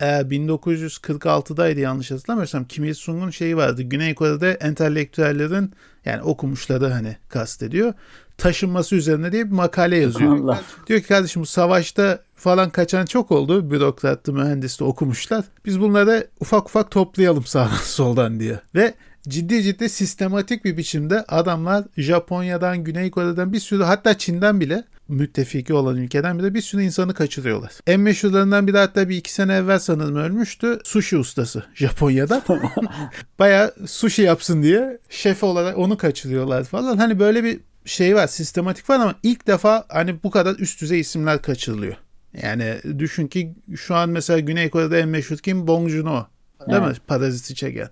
e, 0.00 0.04
1946'daydı 0.04 1.80
yanlış 1.80 2.10
hatırlamıyorsam 2.10 2.64
Kim 2.64 2.84
Il-sung'un 2.84 3.30
şeyi 3.30 3.56
vardı. 3.56 3.82
Güney 3.82 4.14
Kore'de 4.14 4.50
entelektüellerin 4.50 5.72
yani 6.04 6.22
okumuşları 6.22 6.88
hani 6.88 7.16
kastediyor. 7.28 7.92
Taşınması 8.38 8.96
üzerine 8.96 9.32
diye 9.32 9.46
bir 9.46 9.52
makale 9.52 9.96
yazıyor. 9.96 10.38
Allah. 10.38 10.60
Diyor 10.86 11.00
ki 11.00 11.08
kardeşim 11.08 11.42
bu 11.42 11.46
savaşta 11.46 12.22
falan 12.36 12.70
kaçan 12.70 13.06
çok 13.06 13.30
oldu. 13.30 13.70
Bürokrattı, 13.70 14.32
mühendisti 14.32 14.84
okumuşlar. 14.84 15.44
Biz 15.64 15.80
bunları 15.80 16.26
ufak 16.40 16.66
ufak 16.66 16.90
toplayalım 16.90 17.44
sağdan 17.44 17.76
soldan 17.82 18.40
diye. 18.40 18.60
Ve 18.74 18.94
ciddi 19.28 19.62
ciddi 19.62 19.88
sistematik 19.88 20.64
bir 20.64 20.76
biçimde 20.76 21.24
adamlar 21.28 21.84
Japonya'dan, 21.96 22.84
Güney 22.84 23.10
Kore'den 23.10 23.52
bir 23.52 23.60
sürü 23.60 23.82
hatta 23.82 24.18
Çin'den 24.18 24.60
bile 24.60 24.84
müttefiki 25.10 25.74
olan 25.74 25.96
ülkeden 25.96 26.38
bile 26.38 26.54
bir 26.54 26.60
sürü 26.60 26.82
insanı 26.82 27.14
kaçırıyorlar. 27.14 27.72
En 27.86 28.00
meşhurlarından 28.00 28.66
biri 28.66 28.78
hatta 28.78 29.08
bir 29.08 29.16
iki 29.16 29.32
sene 29.32 29.54
evvel 29.54 29.78
sanırım 29.78 30.16
ölmüştü. 30.16 30.78
Sushi 30.84 31.16
ustası 31.16 31.64
Japonya'da. 31.74 32.42
Baya 33.38 33.72
sushi 33.86 34.22
yapsın 34.22 34.62
diye 34.62 34.98
şef 35.08 35.44
olarak 35.44 35.78
onu 35.78 35.96
kaçırıyorlar 35.96 36.64
falan. 36.64 36.96
Hani 36.96 37.18
böyle 37.18 37.44
bir 37.44 37.60
şey 37.84 38.14
var 38.14 38.26
sistematik 38.26 38.90
var 38.90 38.96
ama 38.96 39.14
ilk 39.22 39.46
defa 39.46 39.84
hani 39.88 40.22
bu 40.22 40.30
kadar 40.30 40.54
üst 40.58 40.80
düzey 40.80 41.00
isimler 41.00 41.42
kaçırılıyor. 41.42 41.96
Yani 42.42 42.78
düşün 42.98 43.26
ki 43.26 43.54
şu 43.76 43.94
an 43.94 44.08
mesela 44.08 44.38
Güney 44.38 44.70
Kore'de 44.70 45.00
en 45.00 45.08
meşhur 45.08 45.36
kim? 45.36 45.66
Bong 45.66 45.88
Joon-ho. 45.88 46.26
Değil 46.68 46.80
evet. 46.82 46.96
mi? 46.96 47.02
Paraziti 47.06 47.54
çeken. 47.54 47.88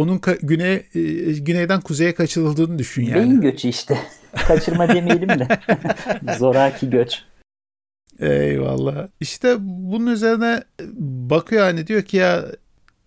Onun 0.00 0.20
güney 0.42 0.74
e, 0.94 1.00
güneyden 1.32 1.80
kuzeye 1.80 2.14
kaçırıldığını 2.14 2.78
düşün 2.78 3.02
yani. 3.02 3.14
Beyin 3.14 3.40
göçü 3.40 3.68
işte. 3.68 3.98
Kaçırma 4.46 4.88
demeyelim 4.88 5.28
de. 5.28 5.48
Zoraki 6.38 6.90
göç. 6.90 7.22
Eyvallah. 8.20 9.08
İşte 9.20 9.56
bunun 9.60 10.06
üzerine 10.06 10.62
bakıyor 11.30 11.62
hani 11.62 11.86
diyor 11.86 12.02
ki 12.02 12.16
ya 12.16 12.44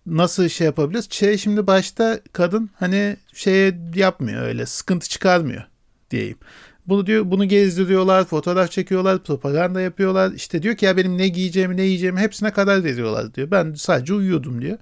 nasıl 0.06 0.48
şey 0.48 0.64
yapabiliriz? 0.64 1.10
Şey 1.10 1.38
şimdi 1.38 1.66
başta 1.66 2.20
kadın 2.32 2.70
hani 2.74 3.16
şey 3.32 3.74
yapmıyor 3.94 4.42
öyle 4.42 4.66
sıkıntı 4.66 5.08
çıkarmıyor 5.08 5.62
diyeyim. 6.10 6.38
Bunu 6.86 7.06
diyor 7.06 7.30
bunu 7.30 7.48
gezdiriyorlar, 7.48 8.24
fotoğraf 8.24 8.70
çekiyorlar, 8.70 9.22
propaganda 9.22 9.80
yapıyorlar. 9.80 10.32
İşte 10.32 10.62
diyor 10.62 10.76
ki 10.76 10.84
ya 10.84 10.96
benim 10.96 11.18
ne 11.18 11.28
giyeceğimi, 11.28 11.76
ne 11.76 11.82
yiyeceğimi 11.82 12.20
hepsine 12.20 12.50
kadar 12.50 12.84
veriyorlar 12.84 13.34
diyor. 13.34 13.50
Ben 13.50 13.74
sadece 13.74 14.14
uyuyordum 14.14 14.62
diyor. 14.62 14.78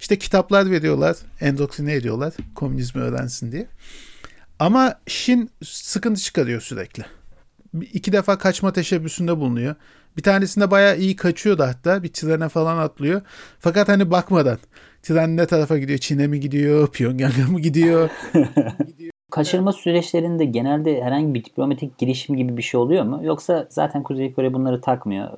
İşte 0.00 0.18
kitaplar 0.18 0.70
veriyorlar, 0.70 1.16
endoktrine 1.40 1.94
ediyorlar 1.94 2.34
komünizmi 2.54 3.02
öğrensin 3.02 3.52
diye. 3.52 3.66
Ama 4.58 5.00
Şin 5.06 5.50
sıkıntı 5.64 6.20
çıkarıyor 6.20 6.60
sürekli. 6.60 7.04
İki 7.92 8.12
defa 8.12 8.38
kaçma 8.38 8.72
teşebbüsünde 8.72 9.36
bulunuyor. 9.36 9.74
Bir 10.16 10.22
tanesinde 10.22 10.70
bayağı 10.70 10.98
iyi 10.98 11.16
kaçıyordu 11.16 11.62
hatta. 11.62 12.02
Bir 12.02 12.08
trene 12.08 12.48
falan 12.48 12.78
atlıyor. 12.78 13.22
Fakat 13.60 13.88
hani 13.88 14.10
bakmadan. 14.10 14.58
Tren 15.02 15.36
ne 15.36 15.46
tarafa 15.46 15.78
gidiyor? 15.78 15.98
Çin'e 15.98 16.26
mi 16.26 16.40
gidiyor? 16.40 16.88
Pyongyang'a 16.92 17.46
mı 17.46 17.60
gidiyor? 17.60 18.10
Kaçırma 19.30 19.72
süreçlerinde 19.72 20.44
genelde 20.44 21.02
herhangi 21.04 21.34
bir 21.34 21.44
diplomatik 21.44 21.98
girişim 21.98 22.36
gibi 22.36 22.56
bir 22.56 22.62
şey 22.62 22.80
oluyor 22.80 23.04
mu? 23.04 23.20
Yoksa 23.22 23.66
zaten 23.70 24.02
Kuzey 24.02 24.34
Kore 24.34 24.54
bunları 24.54 24.80
takmıyor. 24.80 25.28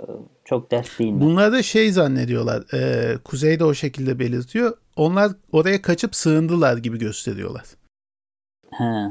Çok 0.45 0.71
dert 0.71 0.99
değil 0.99 1.12
mi? 1.12 1.21
Bunlar 1.21 1.52
da 1.52 1.62
şey 1.62 1.92
zannediyorlar. 1.92 2.75
E, 2.75 3.14
Kuzey 3.25 3.59
de 3.59 3.64
o 3.64 3.75
şekilde 3.75 4.18
belirtiyor. 4.18 4.73
Onlar 4.97 5.33
oraya 5.52 5.83
kaçıp 5.83 6.16
sığındılar 6.16 6.76
gibi 6.76 6.99
gösteriyorlar. 6.99 7.64
He. 8.71 9.04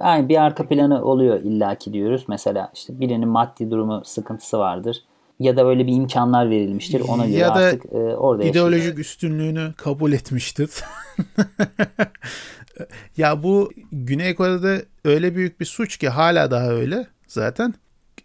Yani 0.00 0.28
bir 0.28 0.42
arka 0.42 0.68
planı 0.68 1.04
oluyor 1.04 1.40
illaki 1.40 1.92
diyoruz. 1.92 2.24
Mesela 2.28 2.70
işte 2.74 3.00
birinin 3.00 3.28
maddi 3.28 3.70
durumu 3.70 4.02
sıkıntısı 4.04 4.58
vardır. 4.58 4.96
Ya 5.40 5.56
da 5.56 5.66
öyle 5.66 5.86
bir 5.86 5.92
imkanlar 5.92 6.50
verilmiştir. 6.50 7.02
Ona 7.08 7.26
göre 7.26 7.38
ya 7.38 7.48
da 7.48 7.52
artık 7.52 7.84
e, 7.92 7.96
orada 7.98 8.44
ideolojik 8.44 8.78
yaşayacak. 8.78 8.98
üstünlüğünü 8.98 9.72
kabul 9.76 10.12
etmiştir. 10.12 10.70
ya 13.16 13.42
bu 13.42 13.72
Güney 13.92 14.34
Kore'de 14.34 14.84
öyle 15.04 15.34
büyük 15.34 15.60
bir 15.60 15.64
suç 15.64 15.96
ki 15.96 16.08
hala 16.08 16.50
daha 16.50 16.70
öyle 16.70 17.06
zaten. 17.28 17.74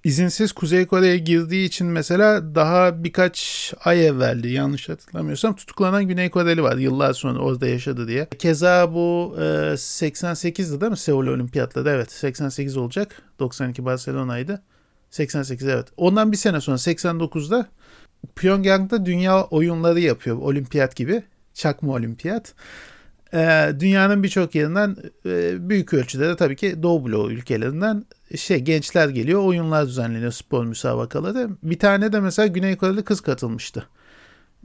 İzinsiz 0.04 0.52
Kuzey 0.52 0.86
Kore'ye 0.86 1.18
girdiği 1.18 1.66
için 1.66 1.88
mesela 1.88 2.56
daha 2.56 3.04
birkaç 3.04 3.74
ay 3.86 4.08
evveldi 4.08 4.48
yanlış 4.50 4.90
hatırlamıyorsam 4.90 5.56
tutuklanan 5.56 6.08
Güney 6.08 6.30
Koreli 6.30 6.64
var 6.64 6.78
yıllar 6.78 7.14
sonra 7.14 7.40
orada 7.40 7.68
yaşadı 7.68 8.08
diye. 8.08 8.28
Keza 8.40 8.94
bu 8.94 9.36
e, 9.38 9.42
88'di 9.74 10.82
değil 10.82 10.92
mi 10.92 10.98
Seul 10.98 11.28
Olimpiyatları? 11.28 11.90
Evet 11.90 12.12
88 12.12 12.78
olacak. 12.78 13.22
92 13.40 13.86
Barcelona'ydı. 13.86 14.62
88 15.10 15.68
evet. 15.68 15.88
Ondan 15.98 16.32
bir 16.32 16.38
sene 16.38 16.62
sonra 16.62 16.78
89'da 16.78 17.68
Pyongyang'da 18.36 19.06
dünya 19.06 19.44
oyunları 19.44 20.00
yapıyor. 20.00 20.38
Olimpiyat 20.38 20.96
gibi. 20.96 21.24
Çakma 21.54 21.94
olimpiyat. 21.94 22.54
Ee, 23.34 23.72
dünyanın 23.80 24.24
birçok 24.24 24.56
yerinden 24.56 24.96
e, 25.26 25.70
büyük 25.70 25.94
ölçüde 25.94 26.28
de 26.28 26.36
tabii 26.36 26.56
ki 26.56 26.84
Doğu 26.84 27.06
bloğu 27.06 27.32
ülkelerinden 27.32 28.06
şey 28.36 28.60
gençler 28.60 29.10
geliyor. 29.10 29.44
Oyunlar 29.44 29.88
düzenleniyor 29.88 30.32
spor 30.32 30.66
müsabakaları. 30.66 31.50
Bir 31.64 31.80
tane 31.80 32.14
de 32.14 32.20
mesela 32.20 32.48
Güney 32.48 32.78
Koreli 32.78 33.04
kız 33.04 33.22
katılmıştı. 33.22 33.88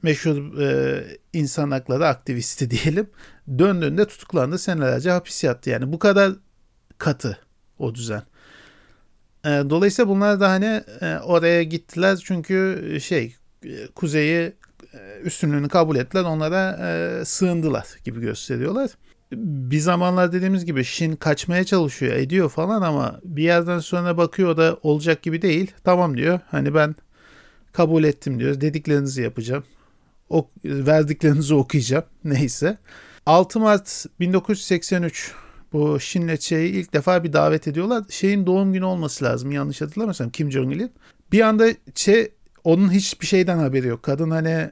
Meşhur 0.03 0.59
e, 0.61 1.05
insan 1.33 1.71
hakları 1.71 2.07
aktivisti 2.07 2.71
diyelim. 2.83 3.11
Döndüğünde 3.59 4.07
tutuklandı. 4.07 4.59
Senelerce 4.59 5.11
hapis 5.11 5.45
yattı. 5.45 5.71
Yani 5.71 5.93
bu 5.93 5.99
kadar 5.99 6.33
katı 6.99 7.39
o 7.79 7.95
düzen. 7.95 8.23
E, 9.45 9.49
dolayısıyla 9.49 10.09
bunlar 10.09 10.41
da 10.41 10.49
hani 10.49 10.83
e, 11.01 11.19
oraya 11.19 11.63
gittiler 11.63 12.23
çünkü 12.25 12.99
şey 13.03 13.37
e, 13.65 13.87
kuzeyi 13.87 14.39
e, 14.39 14.53
üstünlüğünü 15.25 15.69
kabul 15.69 15.97
ettiler. 15.97 16.25
Onlara 16.25 16.79
e, 16.81 17.25
sığındılar 17.25 17.87
gibi 18.05 18.21
gösteriyorlar. 18.21 18.91
Bir 19.33 19.79
zamanlar 19.79 20.33
dediğimiz 20.33 20.65
gibi 20.65 20.85
Şin 20.85 21.17
kaçmaya 21.17 21.65
çalışıyor, 21.65 22.17
ediyor 22.17 22.49
falan 22.49 22.83
ama 22.83 23.21
bir 23.25 23.43
yerden 23.43 23.79
sonra 23.79 24.17
bakıyor 24.17 24.57
da 24.57 24.79
olacak 24.83 25.23
gibi 25.23 25.43
değil. 25.43 25.71
Tamam 25.85 26.17
diyor. 26.17 26.41
Hani 26.51 26.75
ben 26.75 26.95
kabul 27.73 28.05
ettim 28.05 28.41
diyor. 28.41 28.61
Dediklerinizi 28.61 29.23
yapacağım. 29.23 29.65
O, 30.31 30.49
verdiklerinizi 30.65 31.55
okuyacağım. 31.55 32.05
Neyse. 32.25 32.79
6 33.27 33.61
Mart 33.61 34.07
1983 34.21 35.33
bu 35.73 36.01
Shin'le 36.01 36.37
Che'yi 36.37 36.73
ilk 36.73 36.95
defa 36.95 37.25
bir 37.25 37.33
davet 37.33 37.69
ediyorlar. 37.69 38.05
Şeyin 38.11 38.47
doğum 38.47 38.73
günü 38.73 38.85
olması 38.85 39.25
lazım 39.25 39.53
yanlış 39.53 39.81
hatırlamıyorsam 39.81 40.31
Kim 40.31 40.53
Jong-il'in. 40.53 40.93
Bir 41.33 41.41
anda 41.41 41.69
Che 41.95 42.31
onun 42.65 42.93
hiçbir 42.93 43.27
şeyden 43.27 43.59
haberi 43.59 43.87
yok. 43.87 44.03
Kadın 44.03 44.31
hani 44.31 44.71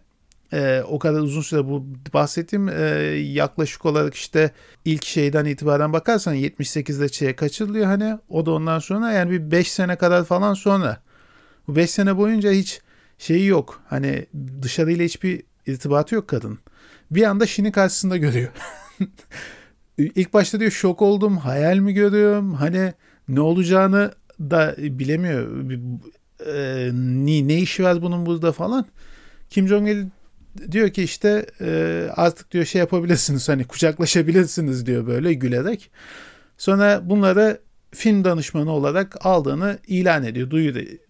e, 0.53 0.83
o 0.89 0.99
kadar 0.99 1.21
uzun 1.21 1.41
süre 1.41 1.69
bu 1.69 1.87
bahsettiğim 2.15 2.69
e, 2.69 2.83
yaklaşık 3.15 3.87
olarak 3.87 4.15
işte 4.15 4.51
ilk 4.85 5.05
şeyden 5.05 5.45
itibaren 5.45 5.93
bakarsan 5.93 6.35
78'de 6.35 7.09
Çe'ye 7.09 7.37
kaçırılıyor 7.37 7.87
hani 7.87 8.19
o 8.29 8.47
da 8.47 8.51
ondan 8.51 8.79
sonra 8.79 9.13
yani 9.13 9.31
bir 9.31 9.51
5 9.51 9.73
sene 9.73 9.97
kadar 9.97 10.25
falan 10.25 10.55
sonra 10.55 11.03
bu 11.69 11.77
5 11.77 11.91
sene 11.91 12.17
boyunca 12.17 12.51
hiç 12.51 12.81
şeyi 13.19 13.47
yok 13.47 13.83
hani 13.89 14.27
dışarıyla 14.63 15.05
hiçbir 15.05 15.43
irtibatı 15.67 16.15
yok 16.15 16.29
kadın. 16.29 16.59
Bir 17.11 17.23
anda 17.23 17.47
Şin'i 17.47 17.73
karşısında 17.73 18.17
görüyor. 18.17 18.51
İlk 19.99 20.35
başta 20.35 20.61
diyor 20.61 20.71
şok 20.71 21.03
oldum 21.03 21.37
hayal 21.37 21.77
mi 21.77 21.95
görüyorum 21.95 22.55
hani 22.55 22.93
ne 23.29 23.41
olacağını 23.41 24.13
da 24.41 24.75
bilemiyor. 24.79 25.71
E, 26.47 26.91
ne, 26.95 27.49
ne 27.49 27.59
işi 27.59 27.85
var 27.85 28.03
bunun 28.03 28.27
burada 28.27 28.53
falan. 28.53 28.87
Kim 29.51 29.69
Jong-il 29.69 30.07
diyor 30.71 30.91
ki 30.91 31.03
işte 31.03 31.47
e, 31.61 32.07
artık 32.17 32.51
diyor 32.51 32.65
şey 32.65 32.79
yapabilirsiniz 32.79 33.49
hani 33.49 33.65
kucaklaşabilirsiniz 33.65 34.87
diyor 34.87 35.07
böyle 35.07 35.33
gülerek. 35.35 35.91
Sonra 36.59 37.01
bunları 37.05 37.61
film 37.93 38.25
danışmanı 38.25 38.71
olarak 38.71 39.27
aldığını 39.27 39.79
ilan 39.87 40.25
ediyor, 40.25 40.51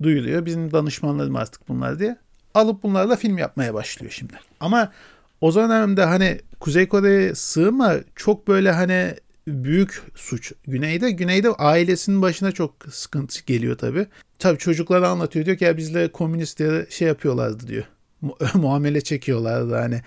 duyuruyor. 0.02 0.46
Bizim 0.46 0.72
danışmanlarım 0.72 1.36
artık 1.36 1.68
bunlar 1.68 1.98
diye. 1.98 2.16
Alıp 2.54 2.82
bunlarla 2.82 3.16
film 3.16 3.38
yapmaya 3.38 3.74
başlıyor 3.74 4.12
şimdi. 4.12 4.32
Ama 4.60 4.92
o 5.40 5.54
dönemde 5.54 6.04
hani 6.04 6.40
Kuzey 6.60 6.88
Kore'ye 6.88 7.34
sığma 7.34 7.94
çok 8.16 8.48
böyle 8.48 8.72
hani 8.72 9.14
büyük 9.48 10.02
suç 10.14 10.52
Güney'de. 10.66 11.10
Güney'de 11.10 11.50
ailesinin 11.50 12.22
başına 12.22 12.52
çok 12.52 12.74
sıkıntı 12.90 13.44
geliyor 13.46 13.78
tabii. 13.78 14.06
Tabii 14.38 14.58
çocuklara 14.58 15.08
anlatıyor 15.08 15.46
diyor 15.46 15.56
ki 15.56 15.64
ya 15.64 15.76
bizle 15.76 16.12
komünistleri 16.12 16.86
şey 16.92 17.08
yapıyorlardı 17.08 17.66
diyor 17.66 17.84
muamele 18.54 19.00
çekiyorlardı 19.00 19.74
hani. 19.74 20.00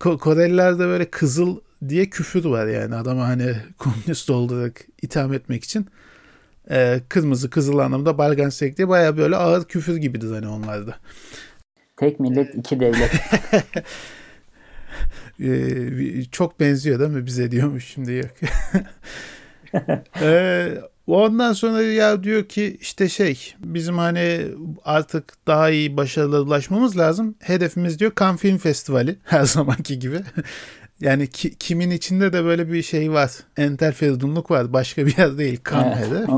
Ko- 0.00 0.18
Korelilerde 0.18 0.86
böyle 0.86 1.10
kızıl 1.10 1.60
diye 1.88 2.10
küfür 2.10 2.44
var 2.44 2.66
yani 2.66 2.94
adama 2.94 3.28
hani 3.28 3.54
komünist 3.78 4.30
olarak 4.30 4.80
itham 5.02 5.32
etmek 5.32 5.64
için. 5.64 5.86
Ee, 6.70 7.00
kırmızı 7.08 7.50
kızıl 7.50 7.78
anlamda 7.78 8.18
balgansek 8.18 8.76
diye 8.76 8.88
baya 8.88 9.16
böyle 9.16 9.36
ağır 9.36 9.64
küfür 9.64 9.96
gibidir 9.96 10.30
hani 10.30 10.48
onlarda. 10.48 10.94
Tek 11.96 12.20
millet 12.20 12.54
iki 12.54 12.80
devlet. 12.80 13.12
ee, 15.40 16.24
çok 16.32 16.60
benziyor 16.60 16.98
değil 17.00 17.10
mi 17.10 17.26
bize 17.26 17.50
diyormuş 17.50 17.86
şimdi 17.86 18.12
yok. 18.12 18.30
ee, 20.20 20.74
Ondan 21.10 21.52
sonra 21.52 21.82
ya 21.82 22.22
diyor 22.22 22.44
ki 22.44 22.76
işte 22.80 23.08
şey 23.08 23.54
bizim 23.58 23.98
hani 23.98 24.46
artık 24.84 25.46
daha 25.46 25.70
iyi 25.70 25.96
başarılara 25.96 26.42
ulaşmamız 26.42 26.98
lazım. 26.98 27.34
Hedefimiz 27.40 27.98
diyor 27.98 28.12
Cannes 28.20 28.40
Film 28.40 28.58
Festivali 28.58 29.18
her 29.24 29.44
zamanki 29.44 29.98
gibi. 29.98 30.20
yani 31.00 31.26
ki, 31.26 31.54
kimin 31.54 31.90
içinde 31.90 32.32
de 32.32 32.44
böyle 32.44 32.72
bir 32.72 32.82
şey 32.82 33.12
var. 33.12 33.30
Entel 33.56 33.92
feridunluk 33.92 34.50
var. 34.50 34.72
Başka 34.72 35.06
bir 35.06 35.18
yer 35.18 35.38
değil. 35.38 35.60
Evet. 36.08 36.28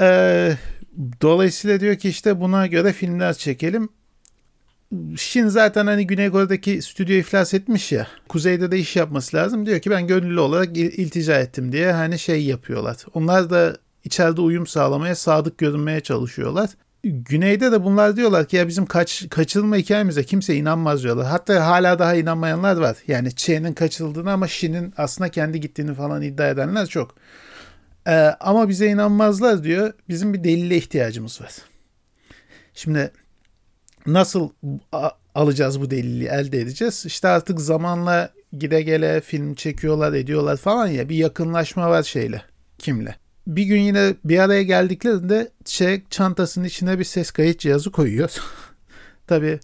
ee, 0.00 0.56
dolayısıyla 1.22 1.80
diyor 1.80 1.96
ki 1.96 2.08
işte 2.08 2.40
buna 2.40 2.66
göre 2.66 2.92
filmler 2.92 3.34
çekelim. 3.34 3.88
Şin 5.16 5.48
zaten 5.48 5.86
hani 5.86 6.06
Güney 6.06 6.30
Kore'deki 6.30 6.82
stüdyo 6.82 7.16
iflas 7.16 7.54
etmiş 7.54 7.92
ya. 7.92 8.06
Kuzeyde 8.28 8.70
de 8.70 8.78
iş 8.78 8.96
yapması 8.96 9.36
lazım. 9.36 9.66
Diyor 9.66 9.80
ki 9.80 9.90
ben 9.90 10.06
gönüllü 10.06 10.40
olarak 10.40 10.76
iltica 10.76 11.38
ettim 11.38 11.72
diye 11.72 11.92
hani 11.92 12.18
şey 12.18 12.44
yapıyorlar. 12.44 12.96
Onlar 13.14 13.50
da 13.50 13.76
içeride 14.04 14.40
uyum 14.40 14.66
sağlamaya, 14.66 15.14
sadık 15.14 15.58
görünmeye 15.58 16.00
çalışıyorlar. 16.00 16.70
Güneyde 17.04 17.72
de 17.72 17.84
bunlar 17.84 18.16
diyorlar 18.16 18.48
ki 18.48 18.56
ya 18.56 18.68
bizim 18.68 18.86
kaç, 18.86 19.28
kaçırılma 19.30 19.76
hikayemize 19.76 20.24
kimse 20.24 20.56
inanmaz 20.56 21.02
diyorlar. 21.02 21.26
Hatta 21.26 21.66
hala 21.66 21.98
daha 21.98 22.14
inanmayanlar 22.14 22.76
var. 22.76 22.96
Yani 23.06 23.34
Çe'nin 23.34 23.72
kaçırıldığını 23.72 24.32
ama 24.32 24.48
Shin'in 24.48 24.94
aslında 24.96 25.30
kendi 25.30 25.60
gittiğini 25.60 25.94
falan 25.94 26.22
iddia 26.22 26.48
edenler 26.48 26.86
çok. 26.86 27.14
Ee, 28.06 28.12
ama 28.40 28.68
bize 28.68 28.86
inanmazlar 28.86 29.64
diyor. 29.64 29.92
Bizim 30.08 30.34
bir 30.34 30.44
delile 30.44 30.76
ihtiyacımız 30.76 31.40
var. 31.40 31.52
Şimdi 32.74 33.12
nasıl 34.06 34.50
alacağız 35.34 35.80
bu 35.80 35.90
delili 35.90 36.24
elde 36.24 36.60
edeceğiz? 36.60 37.02
İşte 37.06 37.28
artık 37.28 37.60
zamanla 37.60 38.30
gide 38.58 38.82
gele 38.82 39.20
film 39.20 39.54
çekiyorlar 39.54 40.12
ediyorlar 40.12 40.56
falan 40.56 40.86
ya 40.86 41.08
bir 41.08 41.16
yakınlaşma 41.16 41.90
var 41.90 42.02
şeyle 42.02 42.42
kimle. 42.78 43.16
Bir 43.46 43.62
gün 43.62 43.80
yine 43.80 44.14
bir 44.24 44.38
araya 44.38 44.62
geldiklerinde 44.62 45.48
şey 45.64 46.02
çantasının 46.10 46.64
içine 46.64 46.98
bir 46.98 47.04
ses 47.04 47.30
kayıt 47.30 47.60
cihazı 47.60 47.90
koyuyor. 47.90 48.30
Tabi 49.26 49.60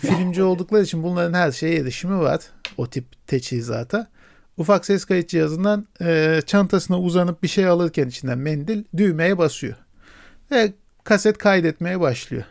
filmci 0.00 0.42
oldukları 0.42 0.82
için 0.82 1.02
bunların 1.02 1.34
her 1.34 1.52
şeye 1.52 1.76
erişimi 1.76 2.18
var. 2.18 2.40
O 2.76 2.86
tip 2.86 3.26
teçhizata. 3.26 4.06
Ufak 4.56 4.86
ses 4.86 5.04
kayıt 5.04 5.28
cihazından 5.28 5.86
e, 6.00 6.40
çantasına 6.46 7.00
uzanıp 7.00 7.42
bir 7.42 7.48
şey 7.48 7.66
alırken 7.66 8.08
içinden 8.08 8.38
mendil 8.38 8.84
düğmeye 8.96 9.38
basıyor. 9.38 9.74
Ve 10.50 10.72
kaset 11.04 11.38
kaydetmeye 11.38 12.00
başlıyor 12.00 12.44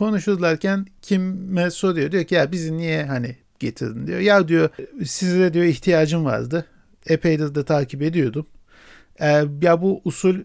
konuşurlarken 0.00 0.86
kime 1.02 1.70
soruyor. 1.70 2.12
Diyor 2.12 2.24
ki 2.24 2.34
ya 2.34 2.52
bizi 2.52 2.76
niye 2.76 3.04
hani 3.04 3.36
getirdin 3.58 4.06
diyor. 4.06 4.18
Ya 4.20 4.48
diyor 4.48 4.68
size 5.04 5.54
diyor 5.54 5.64
ihtiyacım 5.64 6.24
vardı. 6.24 6.64
Epeydir 7.06 7.54
de 7.54 7.64
takip 7.64 8.02
ediyordum. 8.02 8.46
Ee, 9.20 9.44
ya 9.62 9.82
bu 9.82 10.00
usul 10.04 10.36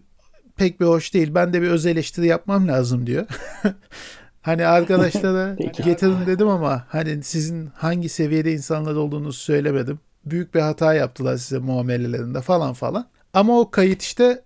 pek 0.56 0.80
bir 0.80 0.86
hoş 0.86 1.14
değil. 1.14 1.34
Ben 1.34 1.52
de 1.52 1.62
bir 1.62 1.68
öz 1.68 1.86
eleştiri 1.86 2.26
yapmam 2.26 2.68
lazım 2.68 3.06
diyor. 3.06 3.26
hani 4.42 4.66
arkadaşlara 4.66 5.54
getirin 5.84 6.26
dedim 6.26 6.48
ama 6.48 6.84
hani 6.88 7.22
sizin 7.22 7.66
hangi 7.66 8.08
seviyede 8.08 8.52
insanlar 8.52 8.94
olduğunuzu 8.94 9.38
söylemedim. 9.38 9.98
Büyük 10.24 10.54
bir 10.54 10.60
hata 10.60 10.94
yaptılar 10.94 11.36
size 11.36 11.58
muamelelerinde 11.58 12.40
falan 12.40 12.72
falan. 12.72 13.08
Ama 13.34 13.60
o 13.60 13.70
kayıt 13.70 14.02
işte 14.02 14.42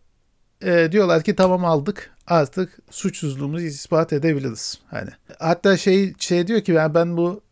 e, 0.62 0.88
diyorlar 0.92 1.22
ki 1.22 1.36
tamam 1.36 1.64
aldık 1.64 2.10
artık 2.30 2.78
suçsuzluğumuzu 2.90 3.64
ispat 3.64 4.12
edebiliriz. 4.12 4.80
Hani 4.86 5.10
hatta 5.38 5.76
şey 5.76 6.14
şey 6.18 6.46
diyor 6.46 6.60
ki 6.60 6.74
ben 6.74 6.94
ben 6.94 7.16
bu 7.16 7.42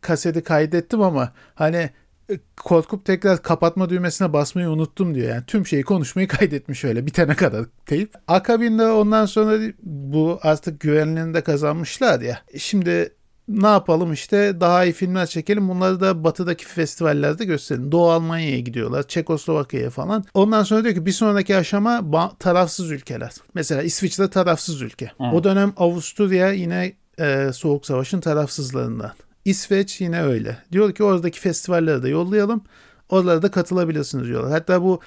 kaseti 0.00 0.42
kaydettim 0.42 1.02
ama 1.02 1.32
hani 1.54 1.90
e, 2.30 2.38
korkup 2.56 3.04
tekrar 3.04 3.42
kapatma 3.42 3.90
düğmesine 3.90 4.32
basmayı 4.32 4.68
unuttum 4.68 5.14
diyor. 5.14 5.28
Yani 5.28 5.44
tüm 5.46 5.66
şeyi 5.66 5.82
konuşmayı 5.82 6.28
kaydetmiş 6.28 6.84
öyle 6.84 7.06
bitene 7.06 7.34
kadar 7.34 7.64
teyip. 7.86 8.14
Akabinde 8.28 8.86
ondan 8.86 9.26
sonra 9.26 9.72
bu 9.82 10.38
artık 10.42 10.80
güvenliğini 10.80 11.34
de 11.34 11.40
kazanmışlar 11.40 12.20
ya. 12.20 12.42
Şimdi 12.58 13.12
ne 13.48 13.66
yapalım 13.66 14.12
işte 14.12 14.60
daha 14.60 14.84
iyi 14.84 14.92
filmler 14.92 15.26
çekelim. 15.26 15.68
Bunları 15.68 16.00
da 16.00 16.24
batıdaki 16.24 16.66
festivallerde 16.66 17.44
gösterelim. 17.44 17.92
Doğu 17.92 18.10
Almanya'ya 18.10 18.60
gidiyorlar. 18.60 19.08
Çekoslovakya'ya 19.08 19.90
falan. 19.90 20.24
Ondan 20.34 20.62
sonra 20.62 20.84
diyor 20.84 20.94
ki 20.94 21.06
bir 21.06 21.12
sonraki 21.12 21.56
aşama 21.56 22.02
tarafsız 22.38 22.90
ülkeler. 22.90 23.32
Mesela 23.54 23.82
İsviçre 23.82 24.30
tarafsız 24.30 24.82
ülke. 24.82 25.12
Evet. 25.20 25.34
O 25.34 25.44
dönem 25.44 25.72
Avusturya 25.76 26.52
yine 26.52 26.92
e, 27.20 27.50
Soğuk 27.52 27.86
Savaş'ın 27.86 28.20
tarafsızlarından. 28.20 29.12
İsveç 29.44 30.00
yine 30.00 30.22
öyle. 30.22 30.58
Diyor 30.72 30.94
ki 30.94 31.04
oradaki 31.04 31.40
festivallere 31.40 32.02
de 32.02 32.08
yollayalım. 32.08 32.64
Oralara 33.08 33.42
da 33.42 33.50
katılabilirsiniz 33.50 34.28
diyorlar. 34.28 34.50
Hatta 34.50 34.82
bu 34.82 35.00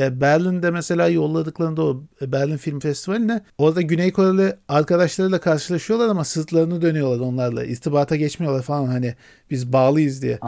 e, 0.00 0.20
Berlin'de 0.20 0.70
mesela 0.70 1.08
yolladıklarında 1.08 1.84
o 1.84 2.02
e, 2.22 2.32
Berlin 2.32 2.56
Film 2.56 2.80
Festivali'ne 2.80 3.40
orada 3.58 3.80
Güney 3.80 4.12
Koreli 4.12 4.56
arkadaşlarıyla 4.68 5.40
karşılaşıyorlar 5.40 6.08
ama 6.08 6.24
sırtlarını 6.24 6.82
dönüyorlar 6.82 7.20
onlarla. 7.20 7.64
İstibata 7.64 8.16
geçmiyorlar 8.16 8.62
falan 8.62 8.86
hani 8.86 9.14
biz 9.50 9.72
bağlıyız 9.72 10.22
diye. 10.22 10.38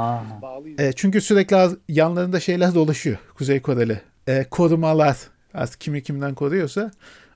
E, 0.78 0.92
çünkü 0.92 1.20
sürekli 1.20 1.56
yanlarında 1.88 2.40
şeyler 2.40 2.74
dolaşıyor 2.74 3.16
Kuzey 3.34 3.62
Koreli. 3.62 4.00
E, 4.26 4.44
korumalar 4.50 5.16
artık 5.54 5.80
kimi 5.80 6.02
kimden 6.02 6.34
koruyorsa 6.34 6.90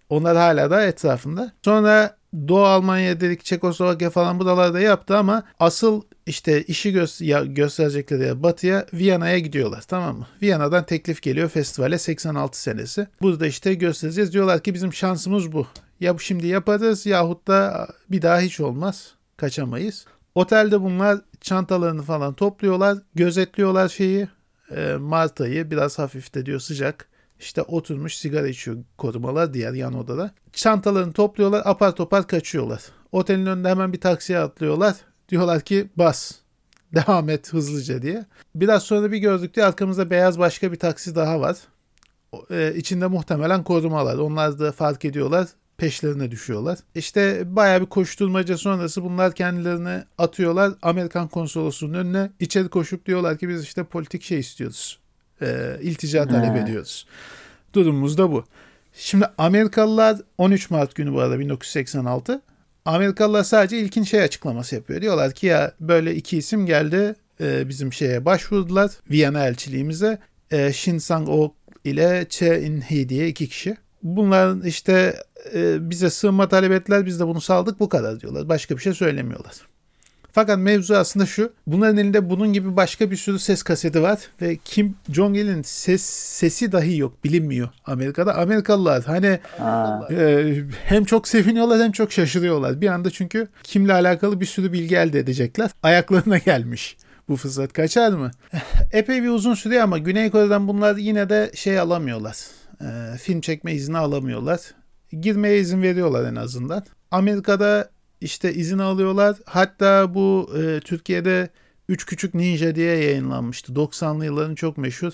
onlar 0.09 0.37
hala 0.37 0.71
da 0.71 0.83
etrafında. 0.83 1.53
Sonra 1.65 2.17
Doğu 2.49 2.65
Almanya 2.65 3.21
dedik 3.21 3.45
Çekoslovakya 3.45 4.11
falan 4.11 4.41
buralarda 4.41 4.81
yaptı 4.81 5.17
ama 5.17 5.43
asıl 5.61 6.03
işte 6.27 6.63
işi 6.63 6.93
gö- 6.93 7.25
ya 7.25 7.45
gösterecekleri 7.45 8.23
yer 8.23 8.43
batıya 8.43 8.87
Viyana'ya 8.93 9.39
gidiyorlar 9.39 9.83
tamam 9.89 10.19
mı? 10.19 10.27
Viyana'dan 10.43 10.87
teklif 10.87 11.23
geliyor 11.23 11.49
festivale 11.49 11.99
86 11.99 12.61
senesi. 12.61 13.07
Burada 13.23 13.47
işte 13.47 13.75
göstereceğiz. 13.75 14.33
Diyorlar 14.33 14.63
ki 14.63 14.75
bizim 14.75 14.93
şansımız 14.93 15.53
bu. 15.53 15.67
Ya 16.01 16.17
şimdi 16.21 16.47
yaparız 16.47 17.07
yahut 17.07 17.49
da 17.49 17.89
bir 18.11 18.23
daha 18.23 18.41
hiç 18.41 18.61
olmaz. 18.61 19.15
Kaçamayız. 19.37 20.07
Otelde 20.35 20.81
bunlar 20.81 21.21
çantalarını 21.41 22.03
falan 22.03 22.35
topluyorlar. 22.35 22.99
Gözetliyorlar 23.15 23.89
şeyi. 23.89 24.29
E, 24.77 24.97
Mart 25.01 25.41
ayı 25.41 25.71
biraz 25.71 25.99
hafif 25.99 26.35
de 26.35 26.47
diyor 26.47 26.61
sıcak. 26.61 27.09
İşte 27.41 27.63
oturmuş 27.63 28.17
sigara 28.17 28.49
içiyor 28.49 28.77
korumalar 28.99 29.55
diğer 29.55 29.73
yan 29.73 29.95
odada. 29.95 30.31
Çantalarını 30.53 31.13
topluyorlar 31.13 31.63
apar 31.65 31.97
topar 31.97 32.27
kaçıyorlar. 32.27 32.83
Otelin 33.13 33.47
önünde 33.47 33.69
hemen 33.69 33.93
bir 33.93 34.01
taksiye 34.01 34.39
atlıyorlar. 34.39 34.95
Diyorlar 35.29 35.61
ki 35.61 35.89
bas 35.97 36.33
devam 36.95 37.29
et 37.29 37.53
hızlıca 37.53 38.03
diye. 38.03 38.25
Biraz 38.55 38.83
sonra 38.83 39.13
bir 39.13 39.19
gördük 39.19 39.55
diye 39.55 39.67
arkamızda 39.67 40.11
beyaz 40.11 40.39
başka 40.39 40.73
bir 40.73 40.77
taksi 40.77 41.15
daha 41.15 41.41
var. 41.41 41.57
Ee, 42.51 42.75
içinde 42.77 43.07
muhtemelen 43.07 43.65
korumalar. 43.65 44.19
Onlar 44.19 44.59
da 44.59 44.73
fark 44.73 45.05
ediyorlar 45.05 45.49
peşlerine 45.77 46.31
düşüyorlar. 46.31 46.79
İşte 46.95 47.43
baya 47.57 47.81
bir 47.81 47.87
koşturmaca 47.87 48.59
sonrası 48.59 49.05
bunlar 49.05 49.35
kendilerini 49.35 50.05
atıyorlar 50.19 50.73
Amerikan 50.83 51.29
konsolosluğunun 51.29 51.95
önüne. 51.95 52.31
içeri 52.41 52.69
koşup 52.69 53.07
diyorlar 53.07 53.39
ki 53.39 53.49
biz 53.49 53.63
işte 53.63 53.85
politik 53.85 54.23
şey 54.23 54.39
istiyoruz. 54.39 54.99
Ee, 55.43 55.77
iltica 55.83 56.29
talep 56.29 56.57
ediyoruz. 56.57 57.07
Durumumuz 57.73 58.19
da 58.19 58.33
bu. 58.33 58.45
Şimdi 58.93 59.27
Amerikalılar 59.39 60.17
13 60.39 60.71
Mart 60.71 60.95
günü 60.95 61.13
bu 61.13 61.21
arada 61.21 61.39
1986 61.39 62.43
Amerikalılar 62.87 63.45
sadece 63.45 63.79
ilkin 63.79 64.03
şey 64.03 64.21
açıklaması 64.21 64.75
yapıyor. 64.75 65.01
Diyorlar 65.03 65.33
ki 65.33 65.47
ya 65.47 65.73
böyle 65.81 66.15
iki 66.15 66.39
isim 66.39 66.67
geldi 66.67 67.15
e, 67.41 67.69
bizim 67.69 67.93
şeye 67.93 68.25
başvurdular 68.25 68.91
Viyana 69.11 69.47
elçiliğimize. 69.47 70.19
E, 70.51 70.73
Shin 70.73 70.99
Sang-ok 70.99 71.55
ile 71.85 72.27
Che 72.31 72.63
In-hee 72.63 73.09
diye 73.09 73.29
iki 73.29 73.49
kişi. 73.49 73.77
Bunların 74.03 74.63
işte 74.63 75.17
e, 75.55 75.91
bize 75.91 76.11
sığınma 76.11 76.49
talep 76.49 76.73
ettiler 76.73 77.07
biz 77.07 77.21
de 77.21 77.27
bunu 77.27 77.41
saldık 77.41 77.81
bu 77.81 77.89
kadar 77.89 78.21
diyorlar. 78.21 78.49
Başka 78.49 78.77
bir 78.77 78.83
şey 78.83 78.95
söylemiyorlar. 78.95 79.55
Fakat 80.37 80.59
mevzu 80.59 80.95
aslında 80.95 81.27
şu. 81.27 81.53
Bunların 81.67 81.97
elinde 81.97 82.31
bunun 82.31 82.53
gibi 82.53 82.77
başka 82.77 83.11
bir 83.11 83.17
sürü 83.17 83.39
ses 83.39 83.63
kaseti 83.63 84.03
var 84.03 84.19
ve 84.43 84.57
Kim 84.65 84.95
Jong-il'in 85.11 85.63
ses 85.63 86.03
sesi 86.03 86.73
dahi 86.73 86.99
yok. 86.99 87.25
Bilinmiyor 87.25 87.69
Amerika'da. 87.85 88.35
Amerikalılar 88.35 89.05
hani 89.05 89.39
e, 90.11 90.55
hem 90.85 91.05
çok 91.05 91.29
seviniyorlar 91.29 91.83
hem 91.83 91.93
çok 91.93 92.13
şaşırıyorlar. 92.13 92.81
Bir 92.81 92.89
anda 92.89 93.11
çünkü 93.11 93.49
kimle 93.63 93.93
alakalı 93.93 94.41
bir 94.41 94.47
sürü 94.47 94.73
bilgi 94.73 94.97
elde 94.97 95.19
edecekler. 95.19 95.71
Ayaklarına 95.83 96.39
gelmiş 96.39 96.97
bu 97.29 97.37
fırsat 97.37 97.73
kaçar 97.73 98.13
mı? 98.13 98.31
Epey 98.93 99.23
bir 99.23 99.29
uzun 99.29 99.55
sürüyor 99.55 99.83
ama 99.83 99.99
Güney 99.99 100.31
Kore'den 100.31 100.69
bunlar 100.69 100.97
yine 100.97 101.29
de 101.29 101.51
şey 101.55 101.79
alamıyorlar. 101.79 102.37
E, 102.81 103.17
film 103.19 103.41
çekme 103.41 103.73
izni 103.73 103.99
alamıyorlar. 103.99 104.61
Girmeye 105.21 105.59
izin 105.59 105.83
veriyorlar 105.83 106.25
en 106.25 106.37
azından. 106.37 106.85
Amerika'da 107.11 107.96
işte 108.21 108.55
izin 108.55 108.79
alıyorlar. 108.79 109.37
Hatta 109.45 110.15
bu 110.15 110.51
e, 110.59 110.81
Türkiye'de 110.81 111.49
Üç 111.89 112.07
Küçük 112.07 112.35
Ninja 112.35 112.75
diye 112.75 112.97
yayınlanmıştı. 112.97 113.73
90'lı 113.73 114.25
yılların 114.25 114.55
çok 114.55 114.79
meşhur 114.79 115.13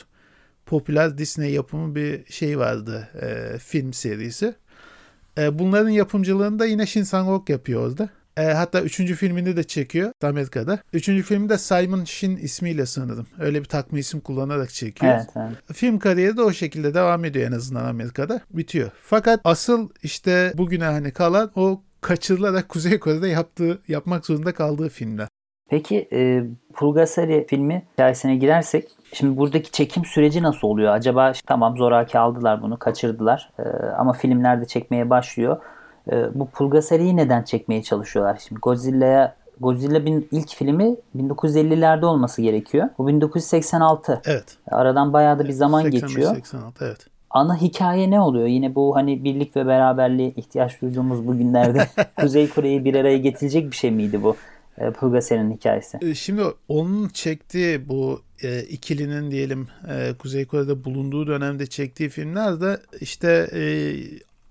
popüler 0.66 1.18
Disney 1.18 1.52
yapımı 1.52 1.94
bir 1.94 2.32
şey 2.32 2.58
vardı. 2.58 3.08
E, 3.22 3.58
film 3.58 3.92
serisi. 3.92 4.54
E, 5.38 5.58
bunların 5.58 5.90
yapımcılığını 5.90 6.58
da 6.58 6.66
yine 6.66 6.86
Shin 6.86 7.02
Sang-ok 7.02 7.52
yapıyor 7.52 7.88
orada. 7.88 8.08
E, 8.36 8.44
hatta 8.44 8.80
üçüncü 8.80 9.14
filmini 9.14 9.56
de 9.56 9.64
çekiyor 9.64 10.12
Amerika'da. 10.22 10.78
Üçüncü 10.92 11.22
filmi 11.22 11.48
de 11.48 11.58
Simon 11.58 12.04
Shin 12.04 12.36
ismiyle 12.36 12.86
sanırım. 12.86 13.26
Öyle 13.38 13.60
bir 13.60 13.64
takma 13.64 13.98
isim 13.98 14.20
kullanarak 14.20 14.70
çekiyor. 14.70 15.14
Evet, 15.14 15.28
evet. 15.36 15.76
Film 15.76 15.98
kariyeri 15.98 16.36
de 16.36 16.42
o 16.42 16.52
şekilde 16.52 16.94
devam 16.94 17.24
ediyor 17.24 17.48
en 17.48 17.52
azından 17.52 17.84
Amerika'da. 17.84 18.40
Bitiyor. 18.50 18.90
Fakat 19.02 19.40
asıl 19.44 19.88
işte 20.02 20.52
bugüne 20.56 20.84
hani 20.84 21.12
kalan 21.12 21.52
o 21.54 21.82
kaçırılarak 22.02 22.68
Kuzey 22.68 22.98
Kore'de 22.98 23.28
yaptığı, 23.28 23.82
yapmak 23.88 24.26
zorunda 24.26 24.54
kaldığı 24.54 24.88
filmler. 24.88 25.28
Peki 25.70 26.08
e, 26.12 26.44
Pulgasari 26.74 27.46
filmi 27.48 27.82
hikayesine 27.92 28.36
girersek 28.36 28.88
şimdi 29.12 29.36
buradaki 29.36 29.70
çekim 29.70 30.04
süreci 30.04 30.42
nasıl 30.42 30.68
oluyor? 30.68 30.92
Acaba 30.92 31.32
tamam 31.46 31.76
zoraki 31.76 32.18
aldılar 32.18 32.62
bunu 32.62 32.78
kaçırdılar 32.78 33.50
e, 33.58 33.62
ama 33.98 34.12
filmlerde 34.12 34.64
çekmeye 34.64 35.10
başlıyor. 35.10 35.56
E, 36.12 36.14
bu 36.34 36.50
Pulgasari'yi 36.50 37.16
neden 37.16 37.42
çekmeye 37.42 37.82
çalışıyorlar? 37.82 38.42
Şimdi 38.48 38.60
Godzilla'ya 38.60 39.36
Godzilla 39.60 40.04
bin, 40.04 40.28
ilk 40.32 40.48
filmi 40.48 40.96
1950'lerde 41.16 42.04
olması 42.04 42.42
gerekiyor. 42.42 42.88
Bu 42.98 43.08
1986. 43.08 44.20
Evet. 44.24 44.56
Aradan 44.70 45.12
bayağı 45.12 45.38
da 45.38 45.44
bir 45.44 45.52
zaman 45.52 45.82
85, 45.82 46.02
geçiyor. 46.02 46.34
86 46.34 46.84
evet. 46.84 47.06
Ana 47.32 47.60
hikaye 47.60 48.10
ne 48.10 48.20
oluyor? 48.20 48.46
Yine 48.46 48.74
bu 48.74 48.96
hani 48.96 49.24
birlik 49.24 49.56
ve 49.56 49.66
beraberliğe 49.66 50.30
ihtiyaç 50.36 50.82
duyduğumuz 50.82 51.26
bugünlerde 51.26 51.88
Kuzey 52.16 52.48
Kore'yi 52.48 52.84
bir 52.84 52.94
araya 52.94 53.18
getirecek 53.18 53.70
bir 53.70 53.76
şey 53.76 53.90
miydi 53.90 54.22
bu? 54.22 54.36
E, 54.78 54.90
Pulgasari'nin 54.90 55.56
hikayesi. 55.56 55.98
E, 56.02 56.14
Şimdi 56.14 56.42
onun 56.68 57.08
çektiği 57.08 57.88
bu 57.88 58.20
e, 58.42 58.62
ikilinin 58.62 59.30
diyelim 59.30 59.68
e, 59.88 60.12
Kuzey 60.18 60.44
Kore'de 60.44 60.84
bulunduğu 60.84 61.26
dönemde 61.26 61.66
çektiği 61.66 62.08
filmler 62.08 62.60
de 62.60 62.78
işte 63.00 63.48
e, 63.52 63.60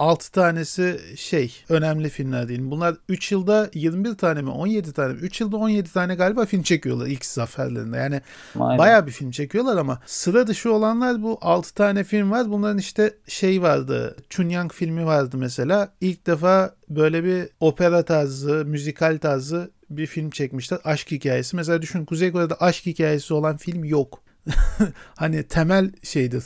6 0.01 0.31
tanesi 0.31 0.99
şey 1.15 1.55
önemli 1.69 2.09
filmler 2.09 2.47
değil. 2.47 2.59
Bunlar 2.63 2.95
3 3.09 3.31
yılda 3.31 3.69
21 3.73 4.17
tane 4.17 4.41
mi 4.41 4.49
17 4.49 4.93
tane 4.93 5.13
mi? 5.13 5.19
3 5.19 5.41
yılda 5.41 5.57
17 5.57 5.93
tane 5.93 6.15
galiba 6.15 6.45
film 6.45 6.63
çekiyorlar 6.63 7.07
ilk 7.07 7.25
zaferlerinde. 7.25 7.97
Yani 7.97 8.15
be. 8.55 8.59
bayağı 8.59 9.07
bir 9.07 9.11
film 9.11 9.31
çekiyorlar 9.31 9.77
ama 9.77 9.99
sıra 10.05 10.47
dışı 10.47 10.73
olanlar 10.73 11.23
bu 11.23 11.37
6 11.41 11.73
tane 11.73 12.03
film 12.03 12.31
var. 12.31 12.49
Bunların 12.49 12.77
işte 12.77 13.13
şey 13.27 13.61
vardı. 13.61 14.15
Chunyang 14.29 14.73
filmi 14.73 15.05
vardı 15.05 15.37
mesela. 15.37 15.93
İlk 16.01 16.27
defa 16.27 16.75
böyle 16.89 17.23
bir 17.23 17.49
opera 17.59 18.05
tarzı, 18.05 18.65
müzikal 18.65 19.17
tarzı 19.17 19.71
bir 19.89 20.07
film 20.07 20.29
çekmişler. 20.29 20.79
Aşk 20.83 21.11
hikayesi. 21.11 21.55
Mesela 21.55 21.81
düşün 21.81 22.05
Kuzey 22.05 22.31
Kore'de 22.31 22.53
aşk 22.53 22.85
hikayesi 22.85 23.33
olan 23.33 23.57
film 23.57 23.83
yok. 23.83 24.23
hani 25.15 25.43
temel 25.43 25.91
şeydir. 26.03 26.43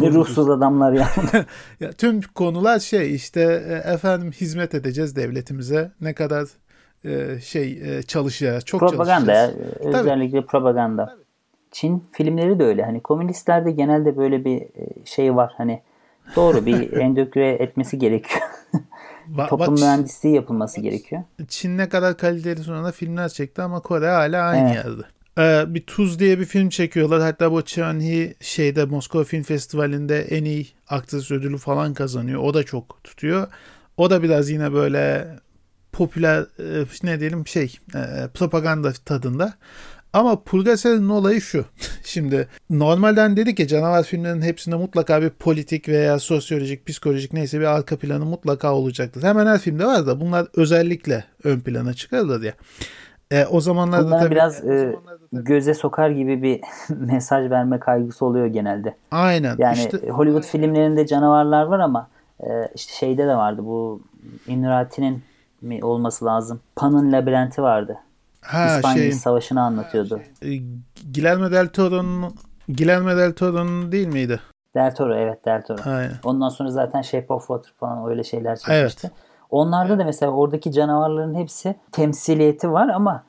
Ne 0.00 0.10
ruhsuz 0.10 0.50
adamlar 0.50 0.92
ya. 0.92 1.08
Ya 1.80 1.92
tüm 1.92 2.20
konular 2.20 2.78
şey 2.78 3.14
işte 3.14 3.40
e, 3.68 3.92
efendim 3.92 4.32
hizmet 4.32 4.74
edeceğiz 4.74 5.16
devletimize. 5.16 5.92
Ne 6.00 6.12
kadar 6.14 6.48
e, 7.04 7.40
şey 7.40 7.98
e, 7.98 8.02
çalışacağız. 8.02 8.64
Çok 8.64 8.80
propaganda 8.80 9.32
ya. 9.32 9.46
çalışacağız. 9.46 9.94
Özellikle 9.94 10.46
propaganda. 10.46 11.16
Çin 11.70 12.04
filmleri 12.12 12.58
de 12.58 12.64
öyle. 12.64 12.82
Hani 12.84 13.00
komünistlerde 13.00 13.70
genelde 13.70 14.16
böyle 14.16 14.44
bir 14.44 14.60
e, 14.60 15.04
şey 15.04 15.36
var. 15.36 15.52
Hani 15.56 15.82
doğru 16.36 16.66
bir 16.66 16.92
endokre 17.00 17.48
etmesi 17.52 17.98
gerekiyor. 17.98 18.42
Ba- 19.36 19.48
Toplum 19.48 19.68
bak, 19.68 19.78
mühendisliği 19.78 20.34
yapılması 20.34 20.80
gerekiyor. 20.80 21.22
Çin 21.48 21.78
ne 21.78 21.88
kadar 21.88 22.16
kaliteli 22.16 22.60
sonra 22.60 22.92
filmler 22.92 23.28
çekti 23.28 23.62
ama 23.62 23.80
Kore 23.80 24.08
hala 24.08 24.42
aynı 24.42 24.66
Evet. 24.68 24.84
yerde. 24.84 25.02
Ee, 25.38 25.64
bir 25.68 25.86
Tuz 25.86 26.18
diye 26.18 26.38
bir 26.38 26.44
film 26.44 26.68
çekiyorlar. 26.68 27.20
Hatta 27.20 27.52
bu 27.52 27.60
Cheon-hee 27.60 28.34
şeyde 28.40 28.84
Moskova 28.84 29.24
Film 29.24 29.42
Festivali'nde 29.42 30.22
en 30.22 30.44
iyi 30.44 30.66
aktris 30.88 31.30
ödülü 31.30 31.58
falan 31.58 31.94
kazanıyor. 31.94 32.40
O 32.42 32.54
da 32.54 32.62
çok 32.62 33.04
tutuyor. 33.04 33.46
O 33.96 34.10
da 34.10 34.22
biraz 34.22 34.50
yine 34.50 34.72
böyle 34.72 35.28
popüler 35.92 36.46
e, 36.82 36.84
ne 37.02 37.20
diyelim 37.20 37.46
şey 37.46 37.76
e, 37.94 38.28
propaganda 38.34 38.92
tadında. 38.92 39.54
Ama 40.12 40.42
Pulgasari'nin 40.42 41.08
olayı 41.08 41.40
şu. 41.40 41.64
Şimdi 42.04 42.48
normalden 42.70 43.36
dedik 43.36 43.58
ya 43.58 43.66
canavar 43.66 44.04
filmlerinin 44.04 44.42
hepsinde 44.42 44.76
mutlaka 44.76 45.22
bir 45.22 45.30
politik 45.30 45.88
veya 45.88 46.18
sosyolojik, 46.18 46.86
psikolojik 46.86 47.32
neyse 47.32 47.60
bir 47.60 47.64
arka 47.64 47.98
planı 47.98 48.24
mutlaka 48.24 48.74
olacaktır. 48.74 49.22
Hemen 49.22 49.46
her 49.46 49.58
filmde 49.58 49.84
var 49.86 50.06
da 50.06 50.20
bunlar 50.20 50.46
özellikle 50.56 51.24
ön 51.44 51.60
plana 51.60 51.94
çıkarılır 51.94 52.42
ya. 52.42 52.54
E, 53.32 53.46
o 53.46 53.60
zamanlarda 53.60 54.06
Bunlar 54.06 54.18
tabii 54.18 54.30
biraz 54.30 54.64
e, 54.64 54.96
göze 55.32 55.74
sokar 55.74 56.10
gibi 56.10 56.42
bir 56.42 56.60
mesaj 56.96 57.50
verme 57.50 57.80
kaygısı 57.80 58.26
oluyor 58.26 58.46
genelde. 58.46 58.94
aynen 59.10 59.56
Yani 59.58 59.78
işte 59.78 60.08
Hollywood 60.08 60.42
filmlerinde 60.44 61.06
canavarlar 61.06 61.62
var 61.64 61.78
ama 61.80 62.08
e, 62.40 62.68
işte 62.74 62.92
şeyde 62.92 63.26
de 63.26 63.36
vardı 63.36 63.62
bu 63.64 64.02
Inurati'nin 64.46 65.22
mi 65.62 65.84
olması 65.84 66.24
lazım. 66.24 66.60
Pan'ın 66.76 67.12
labirenti 67.12 67.62
vardı. 67.62 67.96
ha 68.40 68.76
İspanya 68.76 68.96
şey 68.96 69.12
Savaşı'nı 69.12 69.62
anlatıyordu. 69.62 70.20
e, 70.42 70.48
Guillermo 71.14 71.50
del 71.50 71.68
Toro'nun 71.68 72.34
Guillermo 72.68 73.16
del 73.16 73.32
Toro'nun 73.32 73.92
değil 73.92 74.06
miydi? 74.06 74.40
Del 74.74 74.94
Toro 74.94 75.14
evet 75.14 75.44
Del 75.44 75.62
Toro. 75.62 75.90
Aynen. 75.90 76.12
Ondan 76.24 76.48
sonra 76.48 76.70
zaten 76.70 77.02
Shape 77.02 77.32
of 77.34 77.40
Water 77.46 77.72
falan 77.80 78.10
öyle 78.10 78.24
şeyler 78.24 78.56
çekmişti. 78.56 79.10
Onlarda 79.52 79.98
da 79.98 80.04
mesela 80.04 80.32
oradaki 80.32 80.72
canavarların 80.72 81.34
hepsi 81.34 81.74
temsiliyeti 81.92 82.72
var 82.72 82.88
ama 82.88 83.22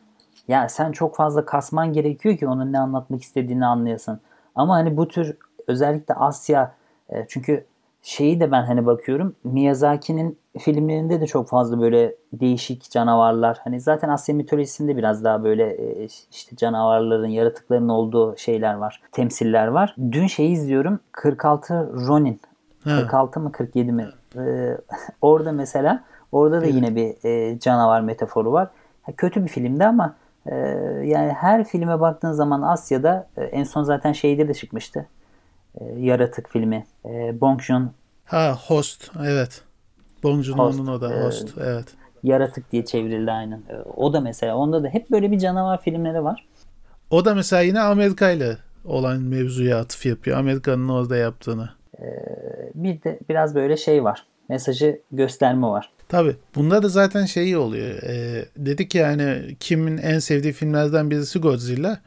ya 0.48 0.70
sen 0.70 0.92
çok 0.92 1.16
fazla 1.16 1.46
kasman 1.46 1.94
gerekiyor 1.94 2.38
ki 2.38 2.48
onun 2.48 2.74
ne 2.74 2.80
anlatmak 2.80 3.22
istediğini 3.22 3.66
anlayasın. 3.66 4.20
Ama 4.56 4.76
hani 4.76 4.98
bu 4.98 5.08
tür 5.08 5.38
özellikle 5.68 6.14
Asya 6.14 6.76
e, 7.10 7.26
çünkü 7.28 7.66
şeyi 8.02 8.40
de 8.40 8.52
ben 8.52 8.64
hani 8.64 8.86
bakıyorum 8.86 9.36
Miyazaki'nin 9.44 10.38
filmlerinde 10.60 11.22
de 11.22 11.28
çok 11.28 11.50
fazla 11.50 11.82
böyle 11.82 12.16
değişik 12.34 12.92
canavarlar. 12.92 13.60
Hani 13.64 13.80
zaten 13.80 14.10
Asya 14.10 14.36
mitolojisinde 14.36 14.98
biraz 14.98 15.24
daha 15.24 15.44
böyle 15.44 15.70
e, 15.70 16.08
işte 16.32 16.56
canavarların, 16.56 17.28
yaratıkların 17.28 17.90
olduğu 17.90 18.38
şeyler 18.38 18.74
var. 18.74 19.02
Temsiller 19.12 19.68
var. 19.68 19.96
Dün 20.12 20.28
şeyi 20.28 20.52
izliyorum. 20.52 21.00
46 21.12 21.94
Ronin. 22.08 22.42
Ha. 22.84 22.98
46 23.00 23.40
mı 23.40 23.52
47 23.52 23.92
mi? 23.92 24.10
Ee, 24.38 24.78
orada 25.22 25.52
mesela 25.52 26.04
orada 26.34 26.62
da 26.62 26.66
yine 26.66 26.96
bir 26.96 27.26
e, 27.26 27.60
canavar 27.60 28.02
metaforu 28.02 28.52
var. 28.52 28.68
Ha, 29.02 29.12
kötü 29.18 29.44
bir 29.44 29.50
filmdi 29.50 29.86
ama 29.86 30.16
e, 30.46 30.56
yani 31.04 31.32
her 31.32 31.64
filme 31.64 32.00
baktığın 32.00 32.32
zaman 32.32 32.62
Asya'da 32.62 33.28
e, 33.38 33.44
en 33.44 33.64
son 33.64 33.84
zaten 33.84 34.12
şeyde 34.12 34.48
de 34.48 34.54
çıkmıştı. 34.54 35.06
E, 35.80 35.86
Yaratık 35.86 36.50
filmi. 36.50 36.86
E, 37.06 37.42
Bong 37.42 37.62
Joon 37.62 37.92
Ha 38.26 38.58
Host 38.68 39.12
evet. 39.26 39.62
Bong 40.24 40.44
Joon-ho'nun 40.44 40.88
o 40.88 41.02
da 41.02 41.14
e, 41.14 41.24
Host 41.24 41.50
evet. 41.64 41.86
Yaratık 42.24 42.72
diye 42.72 42.86
çevrildi 42.86 43.32
aynen. 43.32 43.58
E, 43.58 43.76
o 43.96 44.14
da 44.14 44.22
mesela 44.22 44.56
onda 44.56 44.84
da 44.84 44.88
hep 44.88 45.12
böyle 45.12 45.32
bir 45.32 45.40
canavar 45.40 45.82
filmleri 45.82 46.24
var. 46.24 46.48
O 47.10 47.26
da 47.26 47.36
mesela 47.36 47.62
yine 47.62 47.80
Amerika 47.80 48.32
ile 48.32 48.58
olan 48.86 49.22
mevzuya 49.22 49.80
atıf 49.80 50.06
yapıyor. 50.06 50.38
Amerika'nın 50.38 50.90
orada 50.90 51.16
yaptığını. 51.18 51.70
Bir 52.76 53.04
de 53.04 53.20
biraz 53.30 53.56
böyle 53.56 53.78
şey 53.78 54.04
var. 54.04 54.26
Mesajı 54.50 55.02
gösterme 55.12 55.68
var. 55.68 55.90
Tabii. 56.10 56.36
Bunda 56.56 56.84
da 56.84 56.90
zaten 56.90 57.26
şey 57.26 57.58
oluyor. 57.58 58.04
E, 58.04 58.46
dedik 58.58 58.96
ya 58.96 59.08
hani 59.08 59.56
kimin 59.60 59.98
en 59.98 60.20
sevdiği 60.20 60.54
filmlerden 60.54 61.12
birisi 61.12 61.40
Godzilla. 61.40 62.00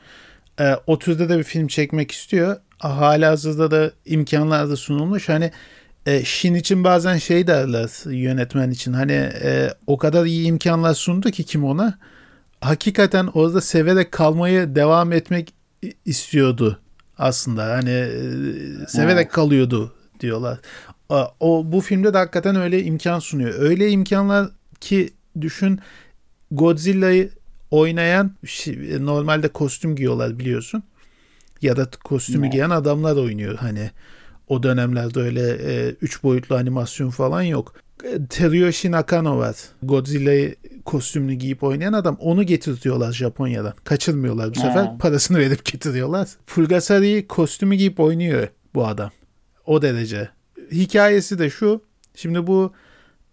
E, 0.61 0.75
o 0.87 0.99
türde 0.99 1.29
de 1.29 1.38
bir 1.38 1.42
film 1.44 1.66
çekmek 1.66 2.11
istiyor. 2.11 2.57
Hala 2.79 3.31
hazırda 3.31 3.70
da 3.70 3.90
imkanlar 4.05 4.70
da 4.70 4.77
sunulmuş. 4.77 5.29
Hani 5.29 5.51
e, 6.07 6.25
Shin 6.25 6.55
için 6.55 6.85
bazen 6.85 7.16
şey 7.16 7.46
derler 7.46 7.90
yönetmen 8.12 8.70
için. 8.70 8.92
Hani 8.92 9.12
e, 9.42 9.70
o 9.87 9.99
kadar 9.99 10.25
iyi 10.25 10.46
imkanlar 10.46 10.94
sundu 10.94 11.31
ki 11.31 11.44
kim 11.44 11.64
ona. 11.64 11.99
Hakikaten 12.61 13.27
orada 13.35 13.61
severek 13.61 14.12
kalmayı 14.12 14.75
devam 14.75 15.12
etmek 15.12 15.55
istiyordu 16.05 16.81
aslında. 17.18 17.64
Hani 17.64 17.90
e, 17.90 18.20
severek 18.88 19.16
Evet. 19.16 19.33
kalıyordu 19.33 19.92
diyorlar. 20.20 20.59
O 21.40 21.73
bu 21.73 21.81
filmde 21.81 22.14
de 22.14 22.19
hakikaten 22.19 22.57
öyle 22.57 22.83
imkan 22.83 23.19
sunuyor. 23.19 23.55
Öyle 23.59 23.90
imkanlar 23.90 24.51
ki 24.81 25.11
düşün 25.40 25.81
Godzilla'yı 26.51 27.31
oynayan 27.71 28.33
normalde 29.01 29.49
kostüm 29.49 29.97
giyiyorlar 29.97 30.38
biliyorsun. 30.38 30.83
Ya 31.62 31.77
da 31.77 31.88
kostümü 32.05 32.47
Evet. 32.47 32.53
giyen 32.53 32.71
adamlar 32.71 33.16
oynuyor 33.16 33.57
hani. 33.59 33.90
O 34.49 34.62
dönemlerde 34.62 35.21
öyle 35.21 35.51
e, 35.51 35.90
üç 35.90 36.23
boyutlu 36.23 36.57
animasyon 36.57 37.11
falan 37.11 37.42
yok. 37.42 37.75
E, 38.05 38.27
Teruyoshi 38.27 38.90
Nakano 38.90 39.38
var. 39.38 39.57
Godzilla'yı 39.83 40.55
kostümünü 40.85 41.35
giyip 41.35 41.62
oynayan 41.62 41.92
adam. 41.92 42.16
Onu 42.21 42.42
getirtiyorlar 42.42 43.12
Japonya'dan. 43.12 43.75
Kaçırmıyorlar 43.85 44.51
bu 44.51 44.55
sefer. 44.55 44.85
He. 44.85 44.99
Parasını 44.99 45.38
verip 45.38 45.64
getiriyorlar. 45.73 46.29
Fulgasari'yi 46.47 47.27
kostümü 47.27 47.75
giyip 47.75 48.01
oynuyor 48.01 48.49
bu 48.75 48.87
adam. 48.87 49.11
O 49.66 49.83
derece. 49.83 50.29
Hikayesi 50.70 51.38
de 51.38 51.50
şu. 51.50 51.83
Şimdi 52.14 52.46
bu 52.46 52.72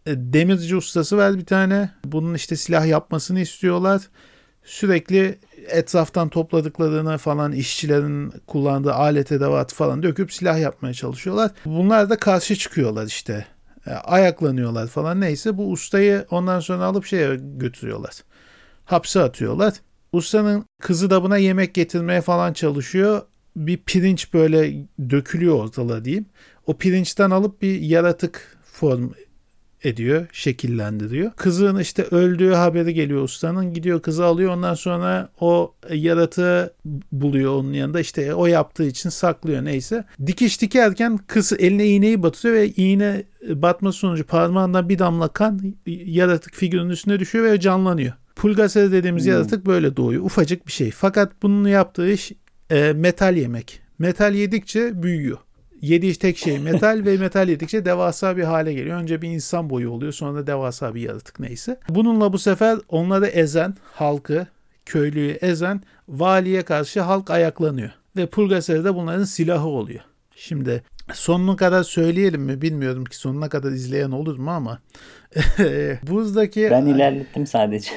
e, 0.06 0.12
demirci 0.16 0.76
ustası 0.76 1.18
var 1.18 1.38
bir 1.38 1.46
tane. 1.46 1.90
Bunun 2.06 2.34
işte 2.34 2.56
silah 2.56 2.88
yapmasını 2.88 3.40
istiyorlar. 3.40 4.02
Sürekli 4.64 5.40
etraftan 5.68 6.30
topladıklarını 6.30 7.18
falan 7.18 7.52
işçilerin 7.52 8.34
kullandığı 8.48 8.94
alet 8.94 9.32
edevat 9.32 9.74
falan 9.74 10.04
döküp 10.04 10.34
silah 10.34 10.60
yapmaya 10.60 10.94
çalışıyorlar. 10.94 11.52
Bunlar 11.66 12.10
da 12.10 12.18
karşı 12.18 12.56
çıkıyorlar 12.56 13.06
işte. 13.06 13.46
E, 13.88 13.92
ayaklanıyorlar 13.92 14.88
falan 14.88 15.22
neyse 15.22 15.58
bu 15.58 15.72
ustayı 15.72 16.26
ondan 16.32 16.60
sonra 16.60 16.84
alıp 16.84 17.06
şeye 17.06 17.36
götürüyorlar. 17.36 18.14
Hapse 18.86 19.22
atıyorlar. 19.22 19.74
Ustanın 20.12 20.66
kızı 20.82 21.10
da 21.10 21.24
buna 21.24 21.38
yemek 21.38 21.74
getirmeye 21.74 22.22
falan 22.22 22.54
çalışıyor. 22.54 23.22
Bir 23.56 23.78
pirinç 23.78 24.34
böyle 24.34 24.86
dökülüyor 25.10 25.56
ortalığa 25.56 26.06
diyeyim. 26.06 26.26
O 26.68 26.78
pirinçten 26.78 27.30
alıp 27.30 27.62
bir 27.62 27.82
yaratık 27.82 28.58
form 28.64 29.10
ediyor, 29.84 30.28
şekillendiriyor. 30.32 31.32
Kızın 31.32 31.80
işte 31.80 32.04
öldüğü 32.04 32.52
haberi 32.52 32.94
geliyor 32.94 33.22
ustanın. 33.22 33.74
Gidiyor 33.74 34.02
kızı 34.02 34.26
alıyor 34.26 34.54
ondan 34.54 34.74
sonra 34.74 35.30
o 35.40 35.74
yaratığı 35.90 36.74
buluyor 37.12 37.54
onun 37.56 37.74
yanında. 37.74 38.00
İşte 38.00 38.34
o 38.34 38.46
yaptığı 38.46 38.84
için 38.84 39.10
saklıyor 39.10 39.66
neyse. 39.66 40.06
Dikiş 40.28 40.62
dikerken 40.62 41.18
kız 41.18 41.54
eline 41.54 41.88
iğneyi 41.88 42.24
batırıyor 42.24 42.56
ve 42.56 42.70
iğne 42.70 43.24
batma 43.50 43.92
sonucu 43.92 44.24
parmağından 44.24 44.90
bir 44.90 45.00
damla 45.00 45.28
kan 45.28 45.76
yaratık 45.86 46.54
figürün 46.54 46.90
üstüne 46.90 47.20
düşüyor 47.20 47.46
ve 47.46 47.60
canlanıyor. 47.60 48.14
Pulgasere 48.36 48.92
dediğimiz 48.92 49.26
hmm. 49.26 49.32
yaratık 49.32 49.66
böyle 49.66 49.98
doğuyor. 49.98 50.24
Ufacık 50.24 50.68
bir 50.68 50.72
şey. 50.72 50.92
Fakat 50.92 51.32
bunun 51.44 51.70
yaptığı 51.70 52.12
iş 52.12 52.32
e, 52.70 52.94
metal 52.94 53.38
yemek. 53.38 53.82
Metal 54.00 54.36
yedikçe 54.36 55.04
büyüyor. 55.04 55.38
Yediği 55.84 56.16
tek 56.16 56.38
şey 56.38 56.60
metal 56.60 57.02
ve 57.06 57.18
metal 57.18 57.50
yedikçe 57.50 57.86
devasa 57.86 58.38
bir 58.38 58.44
hale 58.44 58.74
geliyor. 58.74 58.98
Önce 58.98 59.22
bir 59.22 59.30
insan 59.30 59.70
boyu 59.70 59.90
oluyor 59.90 60.12
sonra 60.12 60.40
da 60.40 60.48
devasa 60.48 60.96
bir 60.96 61.02
yaratık 61.02 61.40
neyse. 61.40 61.80
Bununla 61.90 62.34
bu 62.34 62.40
sefer 62.40 62.80
onları 62.90 63.26
ezen 63.26 63.76
halkı, 63.94 64.48
köylüyü 64.86 65.32
ezen 65.32 65.82
valiye 66.08 66.62
karşı 66.62 67.02
halk 67.02 67.30
ayaklanıyor. 67.30 67.90
Ve 68.16 68.26
Pulgasere 68.26 68.84
de 68.84 68.96
bunların 68.96 69.24
silahı 69.24 69.68
oluyor. 69.68 70.02
Şimdi 70.36 70.84
sonuna 71.14 71.56
kadar 71.56 71.84
söyleyelim 71.84 72.42
mi 72.42 72.62
bilmiyorum 72.62 73.06
ki 73.06 73.18
sonuna 73.18 73.50
kadar 73.50 73.72
izleyen 73.72 74.12
olur 74.12 74.38
mu 74.38 74.52
ama 74.52 74.80
buzdaki 76.08 76.68
ben 76.72 76.86
ilerlettim 76.86 77.48
sadece. 77.48 77.92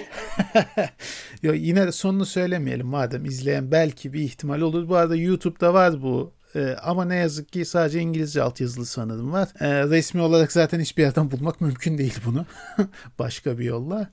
Yo, 1.43 1.53
yine 1.53 1.93
sonunu 1.93 2.27
söylemeyelim 2.27 2.87
madem 2.87 3.25
izleyen 3.25 3.71
belki 3.71 4.13
bir 4.13 4.21
ihtimal 4.21 4.61
olur. 4.61 4.89
Bu 4.89 4.97
arada 4.97 5.17
YouTube'da 5.17 5.75
var 5.75 6.03
bu 6.03 6.36
ee, 6.57 6.77
ama 6.83 7.05
ne 7.05 7.17
yazık 7.17 7.53
ki 7.53 7.65
sadece 7.65 8.01
İngilizce 8.01 8.43
altyazılı 8.43 8.87
sanırım 8.87 9.33
var. 9.33 9.49
Ee, 9.61 9.85
resmi 9.85 10.21
olarak 10.21 10.53
zaten 10.53 10.81
hiçbir 10.81 11.03
yerden 11.03 11.31
bulmak 11.31 11.61
mümkün 11.61 11.99
değil 11.99 12.19
bunu. 12.27 12.47
Başka 13.19 13.59
bir 13.59 13.65
yolla. 13.65 14.11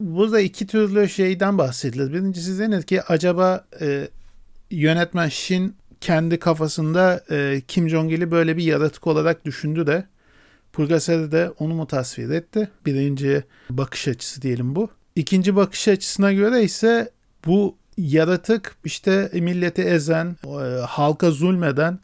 Burada 0.00 0.40
iki 0.40 0.66
türlü 0.66 1.08
şeyden 1.08 1.58
bahsedilir. 1.58 2.12
Birincisi 2.12 2.58
denir 2.58 2.82
ki 2.82 3.02
acaba 3.02 3.66
e, 3.80 4.08
yönetmen 4.70 5.28
Shin 5.28 5.76
kendi 6.00 6.38
kafasında 6.38 7.24
e, 7.30 7.62
Kim 7.68 7.88
Jong-il'i 7.88 8.30
böyle 8.30 8.56
bir 8.56 8.64
yaratık 8.64 9.06
olarak 9.06 9.44
düşündü 9.44 9.86
de 9.86 10.06
Purgaseri 10.72 11.32
de 11.32 11.50
onu 11.58 11.74
mu 11.74 11.86
tasvir 11.86 12.30
etti? 12.30 12.68
Birinci 12.86 13.44
bakış 13.70 14.08
açısı 14.08 14.42
diyelim 14.42 14.76
bu. 14.76 14.90
İkinci 15.16 15.56
bakış 15.56 15.88
açısına 15.88 16.32
göre 16.32 16.62
ise 16.62 17.10
bu 17.46 17.76
yaratık 17.96 18.76
işte 18.84 19.30
milleti 19.34 19.82
ezen, 19.82 20.36
e, 20.46 20.80
halka 20.80 21.30
zulmeden 21.30 21.98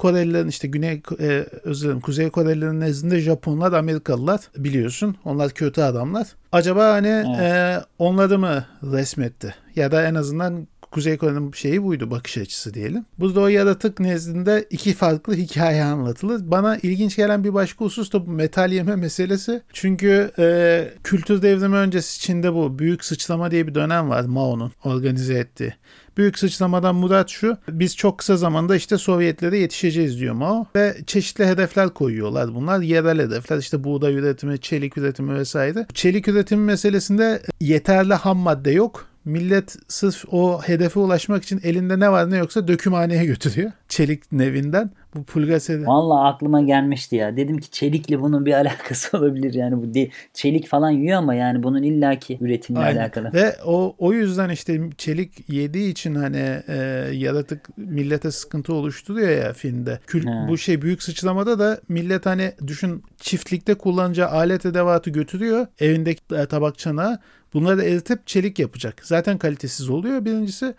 Korelilerin 0.00 0.48
işte 0.48 0.68
Güney 0.68 1.02
e, 1.20 1.46
özür 1.64 1.84
dilerim 1.84 2.00
Kuzey 2.00 2.30
Korelilerin 2.30 2.80
nezdinde 2.80 3.20
Japonlar, 3.20 3.72
Amerikalılar 3.72 4.40
biliyorsun. 4.56 5.16
Onlar 5.24 5.50
kötü 5.50 5.80
adamlar. 5.80 6.26
Acaba 6.52 6.92
hani 6.92 7.08
evet. 7.08 7.40
e, 7.40 7.80
onları 7.98 8.38
mı 8.38 8.64
resmetti? 8.82 9.54
Ya 9.76 9.92
da 9.92 10.04
en 10.04 10.14
azından 10.14 10.66
Kuzey 10.90 11.16
Kore'nin 11.16 11.52
şeyi 11.52 11.82
buydu 11.82 12.10
bakış 12.10 12.38
açısı 12.38 12.74
diyelim. 12.74 13.04
Burada 13.18 13.40
o 13.40 13.46
yaratık 13.46 14.00
nezdinde 14.00 14.66
iki 14.70 14.94
farklı 14.94 15.34
hikaye 15.34 15.84
anlatılır. 15.84 16.50
Bana 16.50 16.76
ilginç 16.76 17.16
gelen 17.16 17.44
bir 17.44 17.54
başka 17.54 17.84
husus 17.84 18.12
da 18.12 18.26
bu 18.26 18.30
metal 18.30 18.72
yeme 18.72 18.96
meselesi. 18.96 19.62
Çünkü 19.72 20.30
e, 20.38 20.88
kültür 21.04 21.42
devrimi 21.42 21.76
öncesi 21.76 22.20
Çin'de 22.20 22.54
bu 22.54 22.78
büyük 22.78 23.04
sıçrama 23.04 23.50
diye 23.50 23.66
bir 23.66 23.74
dönem 23.74 24.10
var 24.10 24.24
Mao'nun 24.24 24.72
organize 24.84 25.34
ettiği. 25.34 25.74
Büyük 26.16 26.38
sıçramadan 26.38 26.94
murat 26.94 27.28
şu. 27.28 27.56
Biz 27.68 27.96
çok 27.96 28.18
kısa 28.18 28.36
zamanda 28.36 28.76
işte 28.76 28.98
Sovyetlere 28.98 29.58
yetişeceğiz 29.58 30.20
diyor 30.20 30.34
Mao. 30.34 30.66
Ve 30.76 30.96
çeşitli 31.06 31.46
hedefler 31.46 31.88
koyuyorlar 31.88 32.54
bunlar. 32.54 32.80
Yerel 32.80 33.18
hedefler 33.18 33.58
işte 33.58 33.84
buğday 33.84 34.14
üretimi, 34.14 34.60
çelik 34.60 34.98
üretimi 34.98 35.34
vesaire. 35.34 35.86
Çelik 35.94 36.28
üretimi 36.28 36.64
meselesinde 36.64 37.42
yeterli 37.60 38.14
ham 38.14 38.38
madde 38.38 38.70
yok 38.70 39.09
millet 39.24 39.76
sırf 39.88 40.24
o 40.30 40.62
hedefe 40.62 41.00
ulaşmak 41.00 41.42
için 41.42 41.60
elinde 41.64 42.00
ne 42.00 42.12
var 42.12 42.30
ne 42.30 42.36
yoksa 42.36 42.68
dökümhaneye 42.68 43.24
götürüyor. 43.24 43.72
Çelik 43.88 44.32
nevinden. 44.32 44.90
Bu 45.14 45.24
Pulgase'de. 45.24 45.86
Valla 45.86 46.28
aklıma 46.28 46.60
gelmişti 46.60 47.16
ya. 47.16 47.36
Dedim 47.36 47.58
ki 47.58 47.70
çelikle 47.70 48.20
bunun 48.20 48.46
bir 48.46 48.52
alakası 48.60 49.18
olabilir. 49.18 49.54
Yani 49.54 49.76
bu 49.76 49.94
de, 49.94 50.08
çelik 50.34 50.66
falan 50.66 50.90
yiyor 50.90 51.18
ama 51.18 51.34
yani 51.34 51.62
bunun 51.62 51.82
illaki 51.82 52.38
üretimle 52.40 52.78
Aynen. 52.78 53.00
alakalı. 53.00 53.32
Ve 53.32 53.56
o 53.64 53.94
o 53.98 54.12
yüzden 54.12 54.48
işte 54.48 54.80
çelik 54.98 55.50
yediği 55.50 55.90
için 55.90 56.14
hani 56.14 56.62
e, 56.68 56.76
yaratık 57.12 57.78
millete 57.78 58.30
sıkıntı 58.30 58.74
oluşturuyor 58.74 59.28
ya 59.28 59.52
filmde. 59.52 60.00
Kül, 60.06 60.26
bu 60.48 60.58
şey 60.58 60.82
büyük 60.82 61.02
sıçramada 61.02 61.58
da 61.58 61.80
millet 61.88 62.26
hani 62.26 62.52
düşün 62.66 63.02
çiftlikte 63.16 63.74
kullanacağı 63.74 64.28
alet 64.28 64.66
edevatı 64.66 65.10
götürüyor 65.10 65.66
evindeki 65.80 66.20
e, 66.32 66.46
tabak 66.46 66.78
çanağı 66.78 67.18
Bunları 67.52 67.78
da 67.78 67.84
eritip 67.84 68.26
çelik 68.26 68.58
yapacak. 68.58 69.00
Zaten 69.02 69.38
kalitesiz 69.38 69.90
oluyor 69.90 70.24
birincisi. 70.24 70.74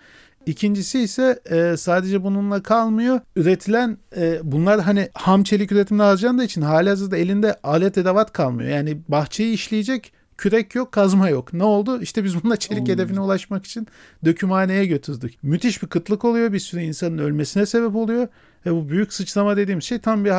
İkincisi 0.46 1.00
ise 1.00 1.40
e, 1.46 1.78
sadece 1.78 2.24
bununla 2.24 2.64
kalmıyor. 2.64 3.20
Üretilen 3.36 3.98
e, 4.18 4.40
bunlar 4.44 4.82
hani 4.82 5.10
ham 5.14 5.44
çelik 5.44 5.72
üretimine 5.72 6.04
harcandığı 6.04 6.44
için 6.44 6.62
halihazırda 6.62 7.18
elinde 7.18 7.56
alet 7.64 7.98
edevat 7.98 8.34
kalmıyor. 8.34 8.70
Yani 8.70 8.98
bahçeyi 9.08 9.54
işleyecek 9.54 10.14
kürek 10.42 10.76
yok, 10.76 10.92
kazma 10.92 11.30
yok. 11.30 11.54
Ne 11.54 11.64
oldu? 11.64 12.02
İşte 12.02 12.24
biz 12.24 12.44
bununla 12.44 12.58
çelik 12.58 12.88
hmm. 12.88 12.94
hedefine 12.94 13.20
ulaşmak 13.20 13.66
için 13.66 13.88
dökümhaneye 14.26 14.86
götürdük. 14.86 15.44
Müthiş 15.44 15.84
bir 15.84 15.88
kıtlık 15.88 16.26
oluyor. 16.26 16.54
Bir 16.54 16.60
sürü 16.60 16.82
insanın 16.82 17.18
ölmesine 17.18 17.66
sebep 17.66 17.96
oluyor. 17.96 18.28
Ve 18.66 18.72
bu 18.72 18.90
büyük 18.90 19.14
sıçrama 19.14 19.58
dediğim 19.58 19.82
şey 19.82 20.00
tam 20.00 20.26
bir 20.26 20.32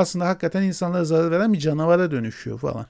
aslında 0.00 0.26
hakikaten 0.26 0.62
insanlara 0.62 1.04
zarar 1.04 1.30
veren 1.30 1.52
bir 1.52 1.58
canavara 1.58 2.10
dönüşüyor 2.10 2.58
falan. 2.58 2.86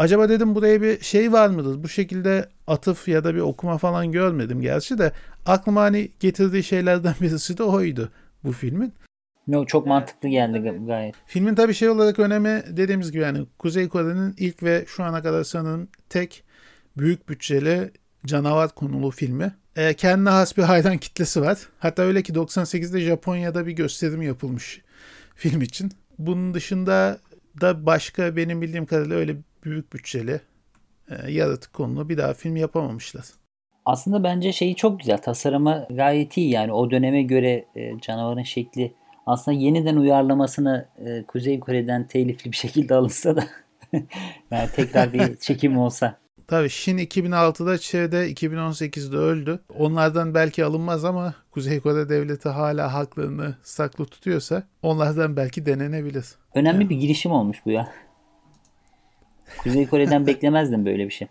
Acaba 0.00 0.28
dedim 0.28 0.54
buraya 0.54 0.82
bir 0.82 1.00
şey 1.00 1.32
var 1.32 1.48
mıdır? 1.48 1.82
Bu 1.82 1.88
şekilde 1.88 2.48
atıf 2.66 3.08
ya 3.08 3.24
da 3.24 3.34
bir 3.34 3.40
okuma 3.40 3.78
falan 3.78 4.12
görmedim 4.12 4.60
gerçi 4.60 4.98
de 4.98 5.12
aklıma 5.46 5.80
hani 5.80 6.10
getirdiği 6.20 6.62
şeylerden 6.62 7.14
birisi 7.20 7.58
de 7.58 7.62
oydu 7.62 8.10
bu 8.44 8.52
filmin. 8.52 8.92
No, 9.46 9.66
çok 9.66 9.86
mantıklı 9.86 10.28
geldi 10.28 10.58
gayet. 10.86 11.14
Filmin 11.26 11.54
tabii 11.54 11.74
şey 11.74 11.88
olarak 11.88 12.18
önemi 12.18 12.62
dediğimiz 12.70 13.12
gibi 13.12 13.22
yani 13.22 13.46
Kuzey 13.58 13.88
Kore'nin 13.88 14.34
ilk 14.38 14.62
ve 14.62 14.84
şu 14.88 15.04
ana 15.04 15.22
kadar 15.22 15.44
sanırım 15.44 15.88
tek 16.08 16.44
büyük 16.96 17.28
bütçeli 17.28 17.90
canavar 18.26 18.74
konulu 18.74 19.10
filmi. 19.10 19.54
E, 19.76 19.94
kendine 19.94 20.30
has 20.30 20.56
bir 20.56 20.62
hayran 20.62 20.98
kitlesi 20.98 21.40
var. 21.40 21.58
Hatta 21.78 22.02
öyle 22.02 22.22
ki 22.22 22.32
98'de 22.32 23.00
Japonya'da 23.00 23.66
bir 23.66 23.72
gösterim 23.72 24.22
yapılmış 24.22 24.82
film 25.34 25.62
için. 25.62 25.92
Bunun 26.18 26.54
dışında 26.54 27.18
da 27.60 27.86
başka 27.86 28.36
benim 28.36 28.62
bildiğim 28.62 28.86
kadarıyla 28.86 29.16
öyle 29.16 29.36
büyük 29.64 29.92
bütçeli 29.92 30.40
e, 31.10 31.32
yaratık 31.32 31.72
konulu 31.72 32.08
bir 32.08 32.18
daha 32.18 32.34
film 32.34 32.56
yapamamışlar. 32.56 33.24
Aslında 33.84 34.24
bence 34.24 34.52
şeyi 34.52 34.76
çok 34.76 35.00
güzel. 35.00 35.18
Tasarımı 35.18 35.86
gayet 35.90 36.36
iyi 36.36 36.50
yani 36.50 36.72
o 36.72 36.90
döneme 36.90 37.22
göre 37.22 37.64
e, 37.76 38.00
canavarın 38.00 38.42
şekli 38.42 38.94
aslında 39.26 39.56
yeniden 39.58 39.96
uyarlamasını 39.96 40.88
e, 41.06 41.22
Kuzey 41.22 41.60
Kore'den 41.60 42.06
telifli 42.06 42.52
bir 42.52 42.56
şekilde 42.56 42.94
alınsa 42.94 43.36
da 43.36 43.44
yani 44.50 44.68
tekrar 44.76 45.12
bir 45.12 45.36
çekim 45.40 45.78
olsa. 45.78 46.18
Tabii 46.46 46.70
Shin 46.70 46.98
2006'da 46.98 47.78
Çe'de 47.78 48.32
2018'de 48.32 49.16
öldü. 49.16 49.60
Onlardan 49.78 50.34
belki 50.34 50.64
alınmaz 50.64 51.04
ama 51.04 51.34
Kuzey 51.50 51.80
Kore 51.80 52.08
devleti 52.08 52.48
hala 52.48 52.94
haklarını 52.94 53.54
saklı 53.62 54.04
tutuyorsa 54.04 54.62
onlardan 54.82 55.36
belki 55.36 55.66
denenebilir. 55.66 56.24
Önemli 56.54 56.82
yani. 56.82 56.90
bir 56.90 56.96
girişim 56.96 57.32
olmuş 57.32 57.58
bu 57.66 57.70
ya. 57.70 57.92
Kuzey 59.62 59.86
Kore'den 59.86 60.26
beklemezdim 60.26 60.86
böyle 60.86 61.06
bir 61.06 61.10
şey. 61.10 61.28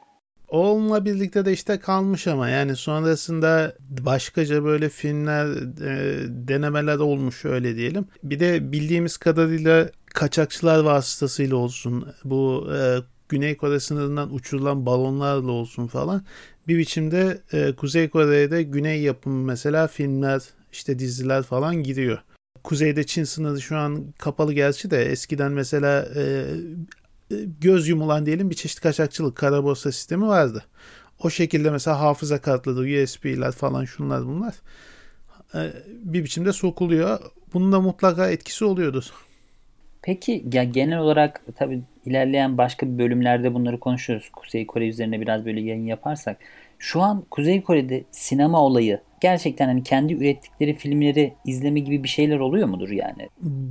Onunla 0.50 1.06
birlikte 1.06 1.46
de 1.46 1.54
işte 1.54 1.80
kalmış 1.80 2.28
ama 2.28 2.50
yani 2.50 2.76
sonrasında 2.76 3.74
başkaca 3.90 4.64
böyle 4.64 4.90
filmler 4.90 5.46
e, 5.46 6.24
denemeler 6.48 6.98
olmuş 6.98 7.46
öyle 7.46 7.76
diyelim. 7.76 8.06
Bir 8.24 8.40
de 8.40 8.72
bildiğimiz 8.72 9.18
kadarıyla 9.18 9.90
kaçakçılar 10.06 10.80
vasıtasıyla 10.80 11.56
olsun 11.56 12.08
bu 12.24 12.70
e, 12.76 12.98
Güney 13.30 13.58
Kore 13.58 13.80
sınırından 13.80 14.34
uçurulan 14.34 14.86
balonlarla 14.86 15.52
olsun 15.52 15.88
falan 15.88 16.24
bir 16.68 16.78
biçimde 16.78 17.42
e, 17.54 17.76
Kuzey 17.76 18.10
Kore'de 18.10 18.64
güney 18.64 19.02
yapımı 19.02 19.44
mesela 19.44 19.88
filmler 19.88 20.42
işte 20.72 21.00
diziler 21.00 21.44
falan 21.44 21.76
giriyor. 21.76 22.20
Kuzeyde 22.64 23.06
Çin 23.06 23.24
sınırı 23.24 23.62
şu 23.62 23.78
an 23.78 24.14
kapalı 24.18 24.54
gerçi 24.54 24.92
de 24.92 25.06
eskiden 25.06 25.52
mesela 25.52 26.08
e, 26.16 26.46
göz 27.62 27.88
yumulan 27.88 28.26
diyelim 28.26 28.50
bir 28.50 28.56
çeşit 28.56 28.80
kaçakçılık 28.80 29.36
kara 29.36 29.64
borsa 29.64 29.92
sistemi 29.92 30.28
vardı. 30.28 30.64
O 31.24 31.30
şekilde 31.30 31.72
mesela 31.72 32.00
hafıza 32.00 32.42
kartları, 32.42 33.04
USB'ler 33.04 33.52
falan 33.52 33.86
şunlar 33.86 34.26
bunlar 34.26 34.56
bir 35.90 36.24
biçimde 36.24 36.54
sokuluyor. 36.54 37.20
Bunun 37.54 37.72
da 37.72 37.82
mutlaka 37.82 38.30
etkisi 38.30 38.66
oluyordu. 38.66 39.04
Peki 40.02 40.46
ya 40.54 40.64
genel 40.64 41.00
olarak 41.00 41.42
tabii 41.56 41.82
ilerleyen 42.06 42.58
başka 42.58 42.88
bir 42.88 42.98
bölümlerde 42.98 43.54
bunları 43.54 43.80
konuşuruz. 43.80 44.30
Kuzey 44.34 44.68
Kore 44.68 44.88
üzerine 44.88 45.22
biraz 45.22 45.46
böyle 45.46 45.62
yayın 45.62 45.86
yaparsak. 45.86 46.38
Şu 46.80 47.02
an 47.02 47.26
Kuzey 47.32 47.62
Kore'de 47.62 48.04
sinema 48.12 48.62
olayı 48.62 49.02
gerçekten 49.22 49.68
hani 49.68 49.84
kendi 49.84 50.14
ürettikleri 50.14 50.78
filmleri 50.78 51.34
izleme 51.46 51.80
gibi 51.80 52.04
bir 52.04 52.10
şeyler 52.10 52.40
oluyor 52.40 52.68
mudur 52.68 52.90
yani? 52.90 53.30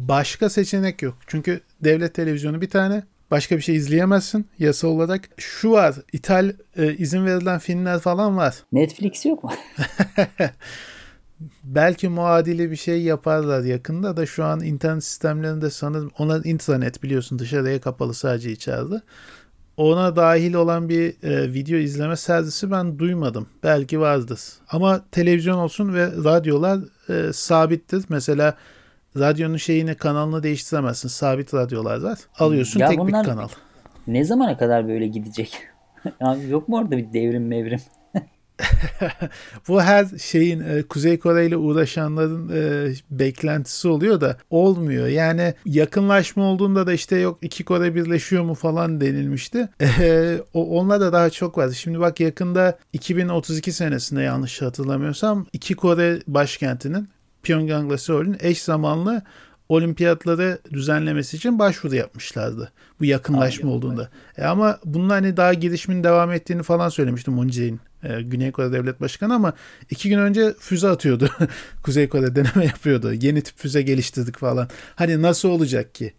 Başka 0.09 0.51
seçenek 0.51 1.03
yok. 1.03 1.19
Çünkü 1.27 1.61
devlet 1.85 2.15
televizyonu 2.15 2.61
bir 2.61 2.71
tane. 2.71 3.03
Başka 3.31 3.57
bir 3.57 3.63
şey 3.63 3.77
izleyemezsin 3.77 4.47
yasa 4.59 4.89
olarak. 4.89 5.29
Şu 5.37 5.71
var, 5.71 5.95
ithal 6.13 6.53
e, 6.77 6.95
izin 6.97 7.27
verilen 7.27 7.59
filmler 7.59 7.99
falan 7.99 8.37
var. 8.37 8.55
Netflix 8.73 9.27
yok 9.27 9.45
mu? 9.45 9.51
Belki 11.65 12.09
muadili 12.09 12.71
bir 12.71 12.77
şey 12.77 13.03
yaparlar 13.03 13.65
yakında 13.65 14.17
da 14.17 14.27
şu 14.27 14.45
an 14.45 14.61
internet 14.61 15.05
sistemlerinde 15.05 15.71
sanırım 15.71 16.11
ona 16.19 16.39
internet 16.39 17.03
biliyorsun 17.03 17.39
dışarıya 17.39 17.81
kapalı 17.81 18.15
sadece 18.15 18.53
içeride. 18.53 19.03
Ona 19.77 20.17
dahil 20.17 20.55
olan 20.55 20.89
bir 20.89 21.23
e, 21.23 21.53
video 21.53 21.79
izleme 21.79 22.17
servisi 22.17 22.71
ben 22.71 22.99
duymadım. 22.99 23.47
Belki 23.63 24.01
vardır. 24.01 24.41
Ama 24.69 25.05
televizyon 25.13 25.59
olsun 25.59 25.95
ve 25.95 26.07
radyolar 26.07 26.81
e, 27.09 27.33
sabittir. 27.33 28.05
Mesela 28.09 28.57
radyonun 29.17 29.57
şeyini 29.57 29.95
kanalını 29.95 30.43
değiştiremezsin. 30.43 31.09
Sabit 31.09 31.55
radyolar 31.55 32.01
var. 32.01 32.19
Alıyorsun 32.39 32.81
Ya 32.81 32.89
tek 32.89 33.07
bir 33.07 33.13
kanal. 33.13 33.49
Ne 34.07 34.25
zamana 34.25 34.57
kadar 34.57 34.89
böyle 34.89 35.07
gidecek? 35.07 35.59
Abi 36.21 36.49
yok 36.49 36.69
mu 36.69 36.77
orada 36.79 36.97
bir 36.97 37.13
devrim 37.13 37.47
mevrim? 37.47 37.81
Bu 39.69 39.83
her 39.83 40.07
şeyin 40.19 40.61
e, 40.61 40.83
Kuzey 40.83 41.19
Kore 41.19 41.47
ile 41.47 41.57
uğraşanların 41.57 42.49
e, 42.49 42.93
beklentisi 43.11 43.89
oluyor 43.89 44.21
da 44.21 44.37
olmuyor. 44.51 45.07
Yani 45.07 45.55
yakınlaşma 45.67 46.45
olduğunda 46.45 46.87
da 46.87 46.93
işte 46.93 47.17
yok 47.17 47.39
iki 47.43 47.65
Kore 47.65 47.95
birleşiyor 47.95 48.45
mu 48.45 48.55
falan 48.55 49.01
denilmişti. 49.01 49.69
E, 50.01 50.39
o, 50.55 50.89
da 50.89 51.13
daha 51.13 51.31
çok 51.31 51.59
var. 51.59 51.71
Şimdi 51.71 52.01
bak 52.01 52.21
yakında 52.21 52.79
2032 52.93 53.73
senesinde 53.73 54.23
yanlış 54.23 54.63
hatırlamıyorsam 54.63 55.47
iki 55.53 55.75
Kore 55.75 56.19
başkentinin 56.27 57.09
Pyongyang'la 57.43 57.99
Seul'ün 57.99 58.37
eş 58.41 58.63
zamanlı 58.63 59.23
olimpiyatları 59.69 60.59
düzenlemesi 60.73 61.37
için 61.37 61.59
başvuru 61.59 61.95
yapmışlardı. 61.95 62.73
Bu 63.01 63.05
yakınlaşma 63.05 63.71
Ay, 63.71 63.77
olduğunda. 63.77 64.11
E 64.39 64.45
ama 64.45 64.79
bunun 64.85 65.11
hani 65.11 65.37
daha 65.37 65.55
gelişimin 65.55 66.05
devam 66.05 66.33
ettiğini 66.33 66.63
falan 66.63 66.89
söylemişti 66.89 67.31
Moon 67.31 67.49
Jae-in. 67.49 67.81
e, 68.03 68.23
Güney 68.23 68.53
Kore 68.53 68.73
Devlet 68.73 69.01
Başkanı 69.01 69.35
ama 69.35 69.53
iki 69.91 70.09
gün 70.09 70.19
önce 70.19 70.55
füze 70.61 70.89
atıyordu. 70.89 71.31
Kuzey 71.83 72.09
Kore 72.09 72.35
deneme 72.37 72.65
yapıyordu. 72.65 73.13
Yeni 73.13 73.43
tip 73.43 73.59
füze 73.59 73.83
geliştirdik 73.83 74.39
falan. 74.39 74.69
Hani 74.97 75.23
nasıl 75.23 75.49
olacak 75.49 75.95
ki? 75.95 76.15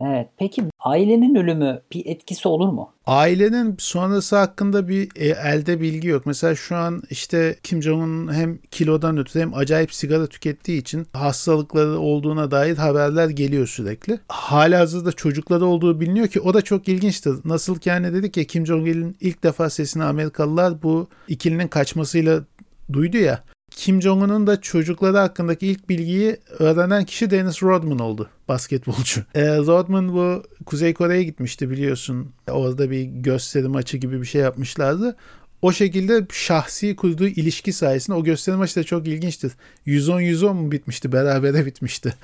Evet. 0.00 0.28
Peki 0.38 0.64
ailenin 0.80 1.34
ölümü 1.34 1.82
bir 1.92 2.06
etkisi 2.06 2.48
olur 2.48 2.68
mu? 2.68 2.92
Ailenin 3.06 3.76
sonrası 3.78 4.36
hakkında 4.36 4.88
bir 4.88 5.08
e, 5.16 5.28
elde 5.28 5.80
bilgi 5.80 6.08
yok. 6.08 6.26
Mesela 6.26 6.54
şu 6.54 6.76
an 6.76 7.02
işte 7.10 7.56
Kim 7.62 7.82
Jong-un 7.82 8.32
hem 8.32 8.58
kilodan 8.70 9.18
ötürü 9.18 9.42
hem 9.42 9.54
acayip 9.54 9.94
sigara 9.94 10.26
tükettiği 10.26 10.80
için 10.80 11.06
hastalıkları 11.12 11.98
olduğuna 11.98 12.50
dair 12.50 12.76
haberler 12.76 13.28
geliyor 13.28 13.66
sürekli. 13.66 14.20
Halihazırda 14.28 15.12
çocukları 15.12 15.66
olduğu 15.66 16.00
biliniyor 16.00 16.28
ki 16.28 16.40
o 16.40 16.54
da 16.54 16.62
çok 16.62 16.88
ilginçtir. 16.88 17.34
Nasıl 17.44 17.78
ki 17.78 17.90
hani 17.90 18.12
dedik 18.12 18.36
ya 18.36 18.44
Kim 18.44 18.66
Jong-il'in 18.66 19.16
ilk 19.20 19.42
defa 19.42 19.70
sesini 19.70 20.04
Amerikalılar 20.04 20.82
bu 20.82 21.08
ikilinin 21.28 21.68
kaçmasıyla 21.68 22.44
duydu 22.92 23.16
ya. 23.16 23.44
Kim 23.78 24.02
Jong-un'un 24.02 24.46
da 24.46 24.60
çocukları 24.60 25.16
hakkındaki 25.18 25.66
ilk 25.66 25.88
bilgiyi 25.88 26.36
öğrenen 26.58 27.04
kişi 27.04 27.30
Dennis 27.30 27.62
Rodman 27.62 27.98
oldu. 27.98 28.30
Basketbolcu. 28.48 29.20
E, 29.34 29.56
Rodman 29.56 30.12
bu 30.12 30.42
Kuzey 30.66 30.94
Kore'ye 30.94 31.24
gitmişti 31.24 31.70
biliyorsun. 31.70 32.32
Orada 32.50 32.90
bir 32.90 33.02
gösteri 33.02 33.68
maçı 33.68 33.96
gibi 33.96 34.20
bir 34.20 34.26
şey 34.26 34.40
yapmışlardı. 34.40 35.16
O 35.62 35.72
şekilde 35.72 36.26
şahsi 36.32 36.96
kurduğu 36.96 37.26
ilişki 37.26 37.72
sayesinde 37.72 38.16
o 38.16 38.24
gösteri 38.24 38.56
maçı 38.56 38.76
da 38.76 38.84
çok 38.84 39.08
ilginçtir. 39.08 39.52
110-110 39.86 40.52
mu 40.54 40.72
bitmişti? 40.72 41.12
Berabere 41.12 41.66
bitmişti. 41.66 42.14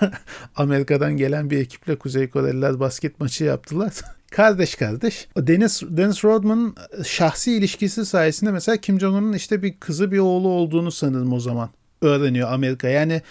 Amerika'dan 0.56 1.16
gelen 1.16 1.50
bir 1.50 1.58
ekiple 1.58 1.96
Kuzey 1.96 2.30
Koreliler 2.30 2.80
basket 2.80 3.20
maçı 3.20 3.44
yaptılar. 3.44 3.92
kardeş 4.36 4.74
kardeş. 4.74 5.28
Dennis, 5.36 5.82
Dennis 5.82 6.24
Rodman'ın 6.24 6.74
şahsi 7.04 7.52
ilişkisi 7.52 8.06
sayesinde 8.06 8.50
mesela 8.50 8.76
Kim 8.76 9.00
Jong-un'un 9.00 9.32
işte 9.32 9.62
bir 9.62 9.76
kızı 9.80 10.12
bir 10.12 10.18
oğlu 10.18 10.48
olduğunu 10.48 10.90
sanırım 10.90 11.32
o 11.32 11.40
zaman 11.40 11.70
öğreniyor 12.02 12.52
Amerika. 12.52 12.88
Yani 12.88 13.22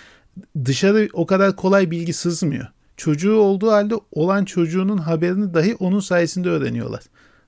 dışarı 0.65 1.09
o 1.13 1.25
kadar 1.25 1.55
kolay 1.55 1.91
bilgi 1.91 2.13
sızmıyor. 2.13 2.67
Çocuğu 2.97 3.35
olduğu 3.35 3.71
halde 3.71 3.95
olan 4.11 4.45
çocuğunun 4.45 4.97
haberini 4.97 5.53
dahi 5.53 5.75
onun 5.75 5.99
sayesinde 5.99 6.49
öğreniyorlar. 6.49 7.03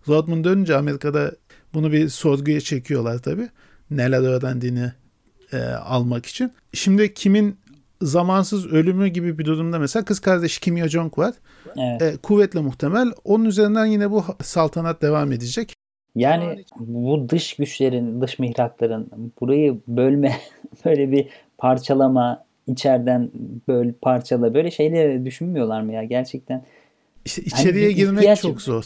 Rodman 0.07 0.43
dönünce 0.43 0.75
Amerika'da 0.75 1.31
bunu 1.73 1.91
bir 1.91 2.09
sorguya 2.09 2.61
çekiyorlar 2.61 3.19
tabii. 3.19 3.49
Neler 3.91 4.21
öğrendiğini 4.21 4.91
e, 5.53 5.57
almak 5.67 6.25
için. 6.25 6.51
Şimdi 6.73 7.13
kimin 7.13 7.57
zamansız 8.01 8.67
ölümü 8.67 9.07
gibi 9.07 9.39
bir 9.39 9.45
durumda 9.45 9.79
mesela 9.79 10.05
kız 10.05 10.19
kardeşi 10.19 10.61
Kim 10.61 10.77
Yo 10.77 10.87
Jong 10.87 11.17
var. 11.17 11.33
Evet. 11.77 12.01
E, 12.01 12.17
kuvvetle 12.17 12.59
muhtemel. 12.61 13.11
Onun 13.23 13.45
üzerinden 13.45 13.85
yine 13.85 14.11
bu 14.11 14.23
saltanat 14.41 15.01
devam 15.01 15.31
edecek. 15.31 15.73
Yani 16.15 16.63
bu 16.79 17.29
dış 17.29 17.53
güçlerin, 17.55 18.21
dış 18.21 18.39
mihrakların 18.39 19.31
burayı 19.41 19.77
bölme, 19.87 20.35
böyle 20.85 21.11
bir 21.11 21.27
parçalama, 21.57 22.45
içeriden 22.67 23.31
böyle 23.67 23.91
parçala 23.91 24.53
böyle 24.53 24.71
şeyleri 24.71 25.25
düşünmüyorlar 25.25 25.81
mı 25.81 25.93
ya 25.93 26.03
gerçekten? 26.03 26.65
İşte 27.25 27.41
içeriye 27.41 27.85
Hani 27.85 27.95
girmek 27.95 28.23
ihtiyaç- 28.23 28.41
çok 28.41 28.61
zor. 28.61 28.83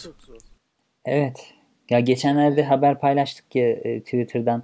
Evet. 1.06 1.54
Ya 1.90 2.00
geçenlerde 2.00 2.64
haber 2.64 3.00
paylaştık 3.00 3.56
ya 3.56 3.70
e, 3.70 4.00
Twitter'dan. 4.02 4.64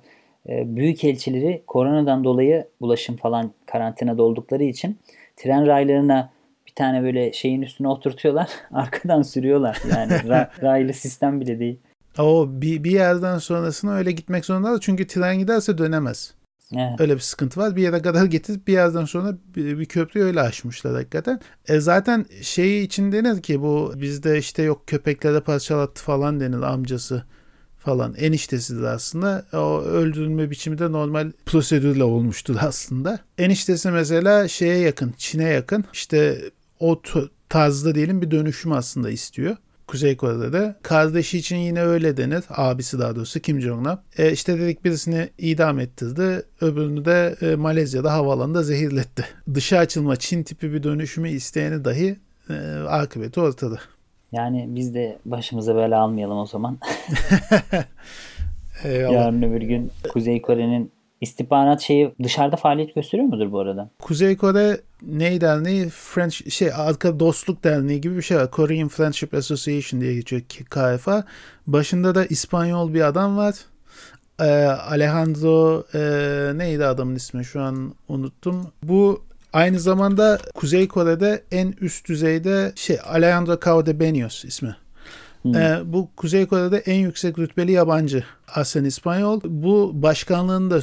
E, 0.49 0.75
büyük 0.75 1.03
elçileri 1.03 1.63
koronadan 1.67 2.23
dolayı 2.23 2.67
bulaşım 2.81 3.15
falan 3.15 3.51
karantinada 3.65 4.23
oldukları 4.23 4.63
için 4.63 4.97
tren 5.35 5.67
raylarına 5.67 6.29
bir 6.67 6.71
tane 6.75 7.03
böyle 7.03 7.33
şeyin 7.33 7.61
üstüne 7.61 7.87
oturtuyorlar. 7.87 8.49
Arkadan 8.71 9.21
sürüyorlar. 9.21 9.81
Yani 9.91 10.11
ra- 10.13 10.61
raylı 10.61 10.93
sistem 10.93 11.41
bile 11.41 11.59
değil. 11.59 11.79
O 12.19 12.47
bir, 12.49 12.83
bir 12.83 12.91
yerden 12.91 13.37
sonrasına 13.37 13.95
öyle 13.95 14.11
gitmek 14.11 14.45
zorundalar. 14.45 14.79
Çünkü 14.79 15.07
tren 15.07 15.39
giderse 15.39 15.77
dönemez. 15.77 16.33
Evet. 16.75 17.01
Öyle 17.01 17.15
bir 17.15 17.19
sıkıntı 17.19 17.59
var. 17.59 17.75
Bir 17.75 17.81
yere 17.81 18.01
kadar 18.01 18.25
getirip 18.25 18.67
bir 18.67 18.73
yerden 18.73 19.05
sonra 19.05 19.37
bir, 19.55 19.79
bir 19.79 19.85
köprüyü 19.85 20.25
öyle 20.25 20.41
aşmışlar 20.41 20.93
hakikaten. 20.93 21.39
E 21.67 21.79
zaten 21.79 22.25
şeyi 22.41 22.85
için 22.85 23.11
denir 23.11 23.41
ki 23.41 23.61
bu 23.61 23.93
bizde 23.95 24.37
işte 24.37 24.63
yok 24.63 24.87
köpeklere 24.87 25.39
parçalattı 25.39 26.03
falan 26.03 26.39
denir 26.39 26.61
amcası 26.61 27.23
falan. 27.87 28.13
Eniştesidir 28.15 28.83
aslında. 28.83 29.45
O 29.53 29.81
öldürülme 29.81 30.49
biçimi 30.49 30.79
de 30.79 30.91
normal 30.91 31.31
prosedürle 31.45 32.03
olmuştur 32.03 32.55
aslında. 32.59 33.19
Eniştesi 33.37 33.91
mesela 33.91 34.47
şeye 34.47 34.77
yakın, 34.77 35.13
Çin'e 35.17 35.49
yakın. 35.49 35.85
İşte 35.93 36.41
o 36.79 37.01
tarzda 37.49 37.95
diyelim 37.95 38.21
bir 38.21 38.31
dönüşüm 38.31 38.71
aslında 38.71 39.09
istiyor. 39.09 39.55
Kuzey 39.87 40.17
Kore'de 40.17 40.53
de. 40.53 40.75
Kardeşi 40.83 41.37
için 41.37 41.57
yine 41.57 41.83
öyle 41.83 42.17
denir. 42.17 42.43
Abisi 42.49 42.99
daha 42.99 43.15
doğrusu 43.15 43.39
Kim 43.39 43.61
Jong-un. 43.61 43.99
E 44.17 44.31
işte 44.31 44.59
dedik 44.59 44.85
birisini 44.85 45.29
idam 45.37 45.79
ettirdi. 45.79 46.43
Öbürünü 46.61 47.05
de 47.05 47.35
e, 47.41 47.55
Malezya'da 47.55 48.13
havaalanında 48.13 48.63
zehirletti. 48.63 49.25
Dışa 49.53 49.77
açılma 49.77 50.15
Çin 50.15 50.43
tipi 50.43 50.73
bir 50.73 50.83
dönüşümü 50.83 51.29
isteyeni 51.29 51.85
dahi 51.85 52.19
e, 52.49 52.53
akıbeti 52.87 53.39
ortada. 53.39 53.79
Yani 54.31 54.65
biz 54.67 54.93
de 54.93 55.17
başımıza 55.25 55.75
böyle 55.75 55.95
almayalım 55.95 56.37
o 56.37 56.45
zaman. 56.45 56.77
Eyvallah. 58.83 59.13
Yarın 59.13 59.41
öbür 59.41 59.61
gün 59.61 59.91
Kuzey 60.13 60.41
Kore'nin 60.41 60.91
istihbarat 61.21 61.81
şeyi 61.81 62.13
dışarıda 62.23 62.55
faaliyet 62.55 62.95
gösteriyor 62.95 63.29
mudur 63.29 63.51
bu 63.51 63.59
arada? 63.59 63.89
Kuzey 63.99 64.37
Kore 64.37 64.81
ney 65.01 65.41
derneği? 65.41 65.89
French 65.89 66.49
şey 66.49 66.69
arka 66.75 67.19
dostluk 67.19 67.63
derneği 67.63 68.01
gibi 68.01 68.17
bir 68.17 68.21
şey 68.21 68.37
var. 68.37 68.51
Korean 68.51 68.87
Friendship 68.87 69.33
Association 69.33 70.01
diye 70.01 70.13
geçiyor 70.13 70.41
KFA. 70.69 71.25
Başında 71.67 72.15
da 72.15 72.25
İspanyol 72.25 72.93
bir 72.93 73.01
adam 73.01 73.37
var. 73.37 73.55
Ee, 74.39 74.65
Alejandro 74.65 75.83
e, 75.93 75.99
neydi 76.57 76.85
adamın 76.85 77.15
ismi 77.15 77.45
şu 77.45 77.61
an 77.61 77.93
unuttum. 78.07 78.71
Bu 78.83 79.23
aynı 79.57 79.79
zamanda 79.79 80.39
Kuzey 80.55 80.87
Kore'de 80.87 81.43
en 81.51 81.73
üst 81.81 82.07
düzeyde 82.07 82.71
şey 82.75 82.97
Alejandro 83.05 83.53
Caudebeños 83.53 84.47
ismi. 84.47 84.75
Ee, 85.45 85.77
bu 85.85 86.09
Kuzey 86.15 86.45
Kore'de 86.45 86.77
en 86.77 86.99
yüksek 86.99 87.39
rütbeli 87.39 87.71
yabancı. 87.71 88.23
Aslen 88.55 88.83
İspanyol. 88.83 89.41
Bu 89.45 89.91
başkanlığını 89.93 90.71
da 90.71 90.79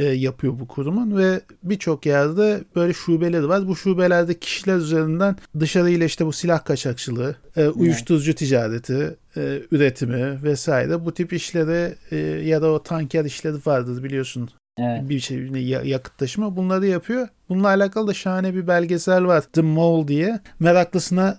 e, 0.00 0.04
yapıyor 0.04 0.52
bu 0.60 0.68
kurumun 0.68 1.16
ve 1.16 1.40
birçok 1.62 2.06
yerde 2.06 2.64
böyle 2.76 2.92
şubeleri 2.92 3.48
var. 3.48 3.68
Bu 3.68 3.76
şubelerde 3.76 4.38
kişiler 4.38 4.76
üzerinden 4.76 5.36
dışarıyla 5.60 6.06
işte 6.06 6.26
bu 6.26 6.32
silah 6.32 6.64
kaçakçılığı, 6.64 7.36
e, 7.56 7.68
uyuşturucu 7.68 8.34
ticareti, 8.34 9.16
e, 9.36 9.62
üretimi 9.70 10.42
vesaire 10.42 11.04
bu 11.04 11.14
tip 11.14 11.32
işleri 11.32 11.94
e, 12.10 12.16
ya 12.48 12.62
da 12.62 12.70
o 12.70 12.82
tanker 12.82 13.24
işleri 13.24 13.56
vardır 13.66 14.04
biliyorsun. 14.04 14.50
Evet. 14.78 15.08
Bir 15.08 15.20
şey 15.20 15.38
ya- 15.38 15.82
yakıt 15.82 16.18
taşıma 16.18 16.56
bunları 16.56 16.86
yapıyor. 16.86 17.28
Bununla 17.48 17.68
alakalı 17.68 18.06
da 18.06 18.14
şahane 18.14 18.54
bir 18.54 18.66
belgesel 18.66 19.24
var. 19.24 19.40
The 19.52 19.62
Mole 19.62 20.08
diye. 20.08 20.40
Meraklısına 20.60 21.38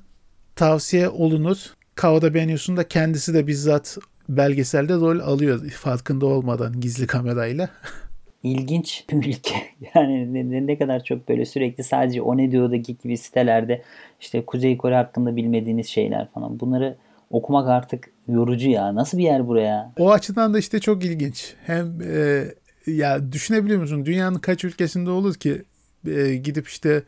tavsiye 0.56 1.10
olunur. 1.10 1.58
Kavda 1.96 2.34
beğeniyorsun 2.34 2.78
da 2.78 2.88
kendisi 2.88 3.34
de 3.34 3.48
bizzat 3.48 3.98
belgeselde 4.30 4.94
rol 4.94 5.20
alıyor 5.20 5.70
farkında 5.70 6.26
olmadan 6.26 6.80
gizli 6.82 7.08
kamerayla. 7.08 7.70
İlginç 8.44 9.06
bir 9.12 9.18
ülke. 9.18 9.56
Yani 9.96 10.34
ne- 10.34 10.52
ne, 10.52 10.68
ne 10.68 10.78
kadar 10.78 11.04
çok 11.04 11.30
böyle 11.30 11.46
sürekli 11.46 11.84
sadece 11.84 12.22
o 12.22 12.38
ne 12.38 12.52
diyor'daki 12.52 12.98
gibi 12.98 13.18
sitelerde 13.18 13.82
işte 14.22 14.46
Kuzey 14.46 14.78
Kore 14.78 14.96
hakkında 14.96 15.36
bilmediğiniz 15.36 15.88
şeyler 15.88 16.28
falan. 16.32 16.60
Bunları 16.60 16.96
okumak 17.32 17.68
artık 17.68 18.10
yorucu 18.28 18.70
ya. 18.70 18.96
Nasıl 18.96 19.18
bir 19.18 19.24
yer 19.24 19.48
buraya? 19.48 19.92
O 20.00 20.12
açıdan 20.12 20.54
da 20.54 20.60
işte 20.60 20.80
çok 20.80 21.06
ilginç. 21.06 21.54
Hem 21.66 22.02
e, 22.02 22.44
ya 22.88 23.32
düşünebiliyor 23.32 23.80
musun? 23.82 24.06
Dünyanın 24.06 24.40
kaç 24.40 24.64
ülkesinde 24.64 25.10
olur 25.10 25.36
ki 25.36 25.62
e, 26.08 26.36
gidip 26.36 26.68
işte 26.68 27.04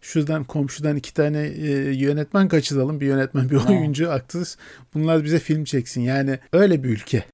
şuradan 0.00 0.44
komşudan 0.44 0.96
iki 0.96 1.14
tane 1.14 1.38
e, 1.38 1.70
yönetmen 1.94 2.48
kaçıralım. 2.48 3.00
Bir 3.00 3.06
yönetmen, 3.06 3.50
bir 3.50 3.56
oyuncu, 3.68 4.10
aktris. 4.10 4.56
Bunlar 4.94 5.24
bize 5.24 5.38
film 5.38 5.64
çeksin. 5.64 6.00
Yani 6.00 6.38
öyle 6.52 6.84
bir 6.84 6.88
ülke. 6.88 7.24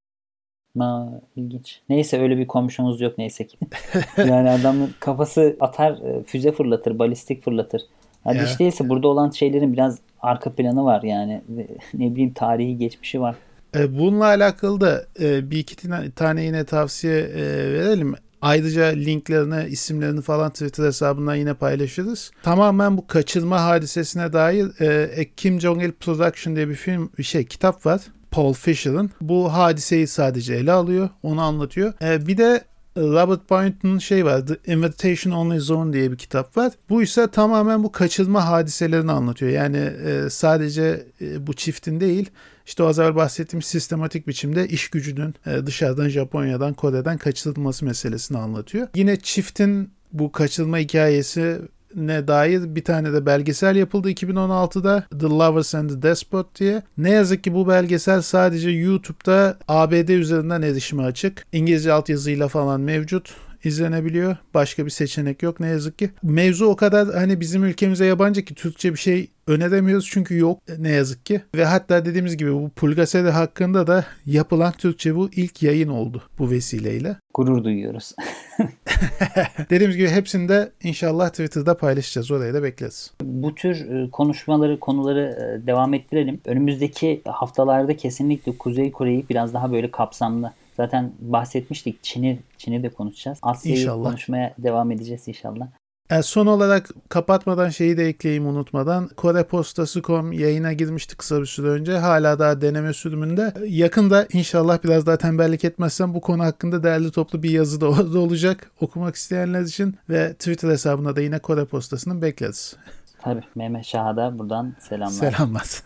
Ma 0.74 1.20
ilginç. 1.36 1.80
Neyse 1.88 2.20
öyle 2.20 2.38
bir 2.38 2.46
komşumuz 2.46 3.00
yok 3.00 3.18
neyse 3.18 3.46
ki. 3.46 3.58
yani 4.16 4.50
adamın 4.50 4.90
kafası 5.00 5.56
atar, 5.60 5.92
e, 5.92 6.22
füze 6.22 6.52
fırlatır, 6.52 6.98
balistik 6.98 7.44
fırlatır. 7.44 7.82
Hadi 8.24 8.36
Ya. 8.38 8.46
hiç 8.46 8.60
değilse 8.60 8.88
burada 8.88 9.08
olan 9.08 9.30
şeylerin 9.30 9.72
biraz 9.72 9.98
arka 10.20 10.52
planı 10.52 10.84
var 10.84 11.02
yani. 11.02 11.42
Ne 11.94 12.10
bileyim 12.12 12.32
tarihi 12.32 12.78
geçmişi 12.78 13.20
var. 13.20 13.36
E, 13.76 13.98
bununla 13.98 14.24
alakalı 14.24 14.80
da 14.80 15.06
e, 15.20 15.50
bir 15.50 15.58
iki 15.58 15.76
tane, 16.14 16.44
yine 16.44 16.64
tavsiye 16.64 17.18
e, 17.18 17.42
verelim. 17.72 18.14
Ayrıca 18.42 18.84
linklerini, 18.86 19.68
isimlerini 19.68 20.22
falan 20.22 20.50
Twitter 20.50 20.84
hesabından 20.84 21.34
yine 21.34 21.54
paylaşırız. 21.54 22.30
Tamamen 22.42 22.96
bu 22.96 23.06
kaçırma 23.06 23.64
hadisesine 23.64 24.32
dair 24.32 24.80
e, 24.80 25.30
Kim 25.36 25.60
Jong-il 25.60 25.92
Production 25.92 26.56
diye 26.56 26.68
bir 26.68 26.74
film, 26.74 27.10
bir 27.18 27.22
şey, 27.22 27.44
kitap 27.44 27.86
var. 27.86 28.00
Paul 28.30 28.52
Fisher'ın. 28.52 29.10
Bu 29.20 29.52
hadiseyi 29.52 30.06
sadece 30.06 30.54
ele 30.54 30.72
alıyor. 30.72 31.08
Onu 31.22 31.42
anlatıyor. 31.42 31.92
E, 32.02 32.26
bir 32.26 32.38
de 32.38 32.64
Robert 32.96 33.50
Boynton'un 33.50 33.98
şey 33.98 34.24
var. 34.24 34.46
The 34.46 34.72
Invitation 34.72 35.32
Only 35.32 35.60
Zone 35.60 35.92
diye 35.92 36.12
bir 36.12 36.16
kitap 36.16 36.56
var. 36.56 36.72
Bu 36.88 37.02
ise 37.02 37.26
tamamen 37.26 37.84
bu 37.84 37.92
kaçırma 37.92 38.46
hadiselerini 38.48 39.12
anlatıyor. 39.12 39.52
Yani 39.52 39.76
e, 39.76 40.30
sadece 40.30 41.06
e, 41.20 41.46
bu 41.46 41.52
çiftin 41.52 42.00
değil, 42.00 42.30
işte 42.68 42.82
o 42.82 42.86
az 42.86 42.98
evvel 42.98 43.14
bahsettiğim 43.14 43.62
sistematik 43.62 44.28
biçimde 44.28 44.68
iş 44.68 44.88
gücünün 44.88 45.34
e, 45.46 45.66
dışarıdan 45.66 46.08
Japonya'dan, 46.08 46.74
Kore'den 46.74 47.18
kaçırılması 47.18 47.84
meselesini 47.84 48.38
anlatıyor. 48.38 48.88
Yine 48.94 49.16
çiftin 49.16 49.90
bu 50.12 50.32
kaçırılma 50.32 50.78
hikayesi 50.78 51.58
ne 51.94 52.28
dair 52.28 52.74
bir 52.74 52.84
tane 52.84 53.12
de 53.12 53.26
belgesel 53.26 53.76
yapıldı 53.76 54.10
2016'da 54.10 55.04
The 55.20 55.26
Lovers 55.26 55.74
and 55.74 55.90
the 55.90 56.02
Despot 56.02 56.60
diye. 56.60 56.82
Ne 56.98 57.10
yazık 57.10 57.44
ki 57.44 57.54
bu 57.54 57.68
belgesel 57.68 58.22
sadece 58.22 58.70
YouTube'da 58.70 59.58
ABD 59.68 60.08
üzerinden 60.08 60.62
erişime 60.62 61.02
açık. 61.02 61.46
İngilizce 61.52 61.92
altyazıyla 61.92 62.48
falan 62.48 62.80
mevcut 62.80 63.34
izlenebiliyor. 63.64 64.36
Başka 64.54 64.84
bir 64.86 64.90
seçenek 64.90 65.42
yok 65.42 65.60
ne 65.60 65.66
yazık 65.66 65.98
ki. 65.98 66.10
Mevzu 66.22 66.66
o 66.66 66.76
kadar 66.76 67.14
hani 67.14 67.40
bizim 67.40 67.64
ülkemize 67.64 68.06
yabancı 68.06 68.44
ki 68.44 68.54
Türkçe 68.54 68.92
bir 68.92 68.98
şey 68.98 69.30
öneremiyoruz 69.46 70.08
çünkü 70.10 70.38
yok 70.38 70.62
ne 70.78 70.90
yazık 70.90 71.26
ki. 71.26 71.40
Ve 71.54 71.64
hatta 71.64 72.04
dediğimiz 72.04 72.36
gibi 72.36 72.54
bu 72.54 72.70
Pulgasede 72.70 73.30
hakkında 73.30 73.86
da 73.86 74.04
yapılan 74.26 74.72
Türkçe 74.72 75.16
bu 75.16 75.30
ilk 75.32 75.62
yayın 75.62 75.88
oldu 75.88 76.22
bu 76.38 76.50
vesileyle. 76.50 77.16
Gurur 77.34 77.64
duyuyoruz. 77.64 78.14
Dediğimiz 79.70 79.96
gibi 79.96 80.08
hepsini 80.08 80.48
de 80.48 80.72
inşallah 80.82 81.28
Twitter'da 81.28 81.76
paylaşacağız. 81.76 82.30
Oraya 82.30 82.54
da 82.54 82.62
bekleriz. 82.62 83.12
Bu 83.22 83.54
tür 83.54 83.90
e, 83.90 84.10
konuşmaları, 84.10 84.80
konuları 84.80 85.20
e, 85.62 85.66
devam 85.66 85.94
ettirelim. 85.94 86.40
Önümüzdeki 86.44 87.20
haftalarda 87.24 87.96
kesinlikle 87.96 88.58
Kuzey 88.58 88.90
Kore'yi 88.90 89.24
biraz 89.30 89.54
daha 89.54 89.72
böyle 89.72 89.90
kapsamlı. 89.90 90.52
Zaten 90.78 91.12
bahsetmiştik. 91.20 92.02
Çin'i 92.02 92.38
Çin'i 92.58 92.82
de 92.82 92.88
konuşacağız. 92.88 93.38
Asya'yı 93.42 93.88
konuşmaya 93.88 94.54
devam 94.58 94.90
edeceğiz 94.90 95.28
inşallah. 95.28 95.66
E, 96.10 96.22
son 96.22 96.46
olarak 96.46 96.90
kapatmadan 97.08 97.68
şeyi 97.68 97.96
de 97.96 98.06
ekleyeyim 98.06 98.46
unutmadan. 98.46 99.08
Korepostası.com 99.08 100.32
yayına 100.32 100.72
girmişti 100.72 101.16
kısa 101.16 101.40
bir 101.40 101.46
süre 101.46 101.68
önce. 101.68 101.92
Hala 101.92 102.38
daha 102.38 102.60
deneme 102.60 102.92
sürümünde. 102.92 103.54
Yakında 103.66 104.26
inşallah 104.32 104.84
biraz 104.84 105.06
daha 105.06 105.16
tembellik 105.16 105.64
etmezsem 105.64 106.14
bu 106.14 106.20
konu 106.20 106.44
hakkında 106.44 106.82
değerli 106.82 107.10
toplu 107.10 107.42
bir 107.42 107.50
yazı 107.50 107.80
da 107.80 107.88
orada 107.90 108.18
olacak. 108.18 108.70
Okumak 108.80 109.14
isteyenler 109.14 109.62
için 109.62 109.96
ve 110.08 110.32
Twitter 110.32 110.68
hesabına 110.68 111.16
da 111.16 111.20
yine 111.20 111.38
Kore 111.38 111.64
Postası'nı 111.64 112.22
bekleriz. 112.22 112.76
Tabii 113.22 113.42
Mehmet 113.54 113.84
Şah'a 113.84 114.16
da 114.16 114.38
buradan 114.38 114.74
selamlar. 114.80 115.30
Selamlar. 115.30 115.82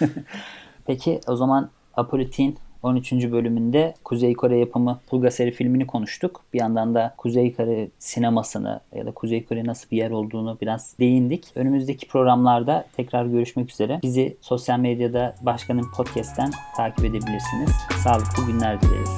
Peki 0.86 1.20
o 1.26 1.36
zaman 1.36 1.70
Apolitik'in 1.94 2.58
13. 2.84 3.12
bölümünde 3.12 3.94
Kuzey 4.04 4.34
Kore 4.34 4.58
yapımı 4.58 5.00
Pulgaseri 5.10 5.50
filmini 5.50 5.86
konuştuk. 5.86 6.40
Bir 6.54 6.60
yandan 6.60 6.94
da 6.94 7.14
Kuzey 7.18 7.54
Kore 7.54 7.88
sinemasını 7.98 8.80
ya 8.94 9.06
da 9.06 9.12
Kuzey 9.12 9.44
Kore 9.44 9.64
nasıl 9.64 9.90
bir 9.90 9.96
yer 9.96 10.10
olduğunu 10.10 10.58
biraz 10.60 10.98
değindik. 11.00 11.52
Önümüzdeki 11.54 12.08
programlarda 12.08 12.84
tekrar 12.96 13.26
görüşmek 13.26 13.70
üzere. 13.70 14.00
Bizi 14.02 14.36
sosyal 14.40 14.78
medyada 14.78 15.34
Başkanın 15.42 15.86
Podcast'ten 15.96 16.50
takip 16.76 17.04
edebilirsiniz. 17.04 17.70
Sağlıklı 18.04 18.46
günler 18.46 18.82
dileriz. 18.82 19.10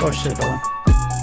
Hoşçakalın. 0.00 1.13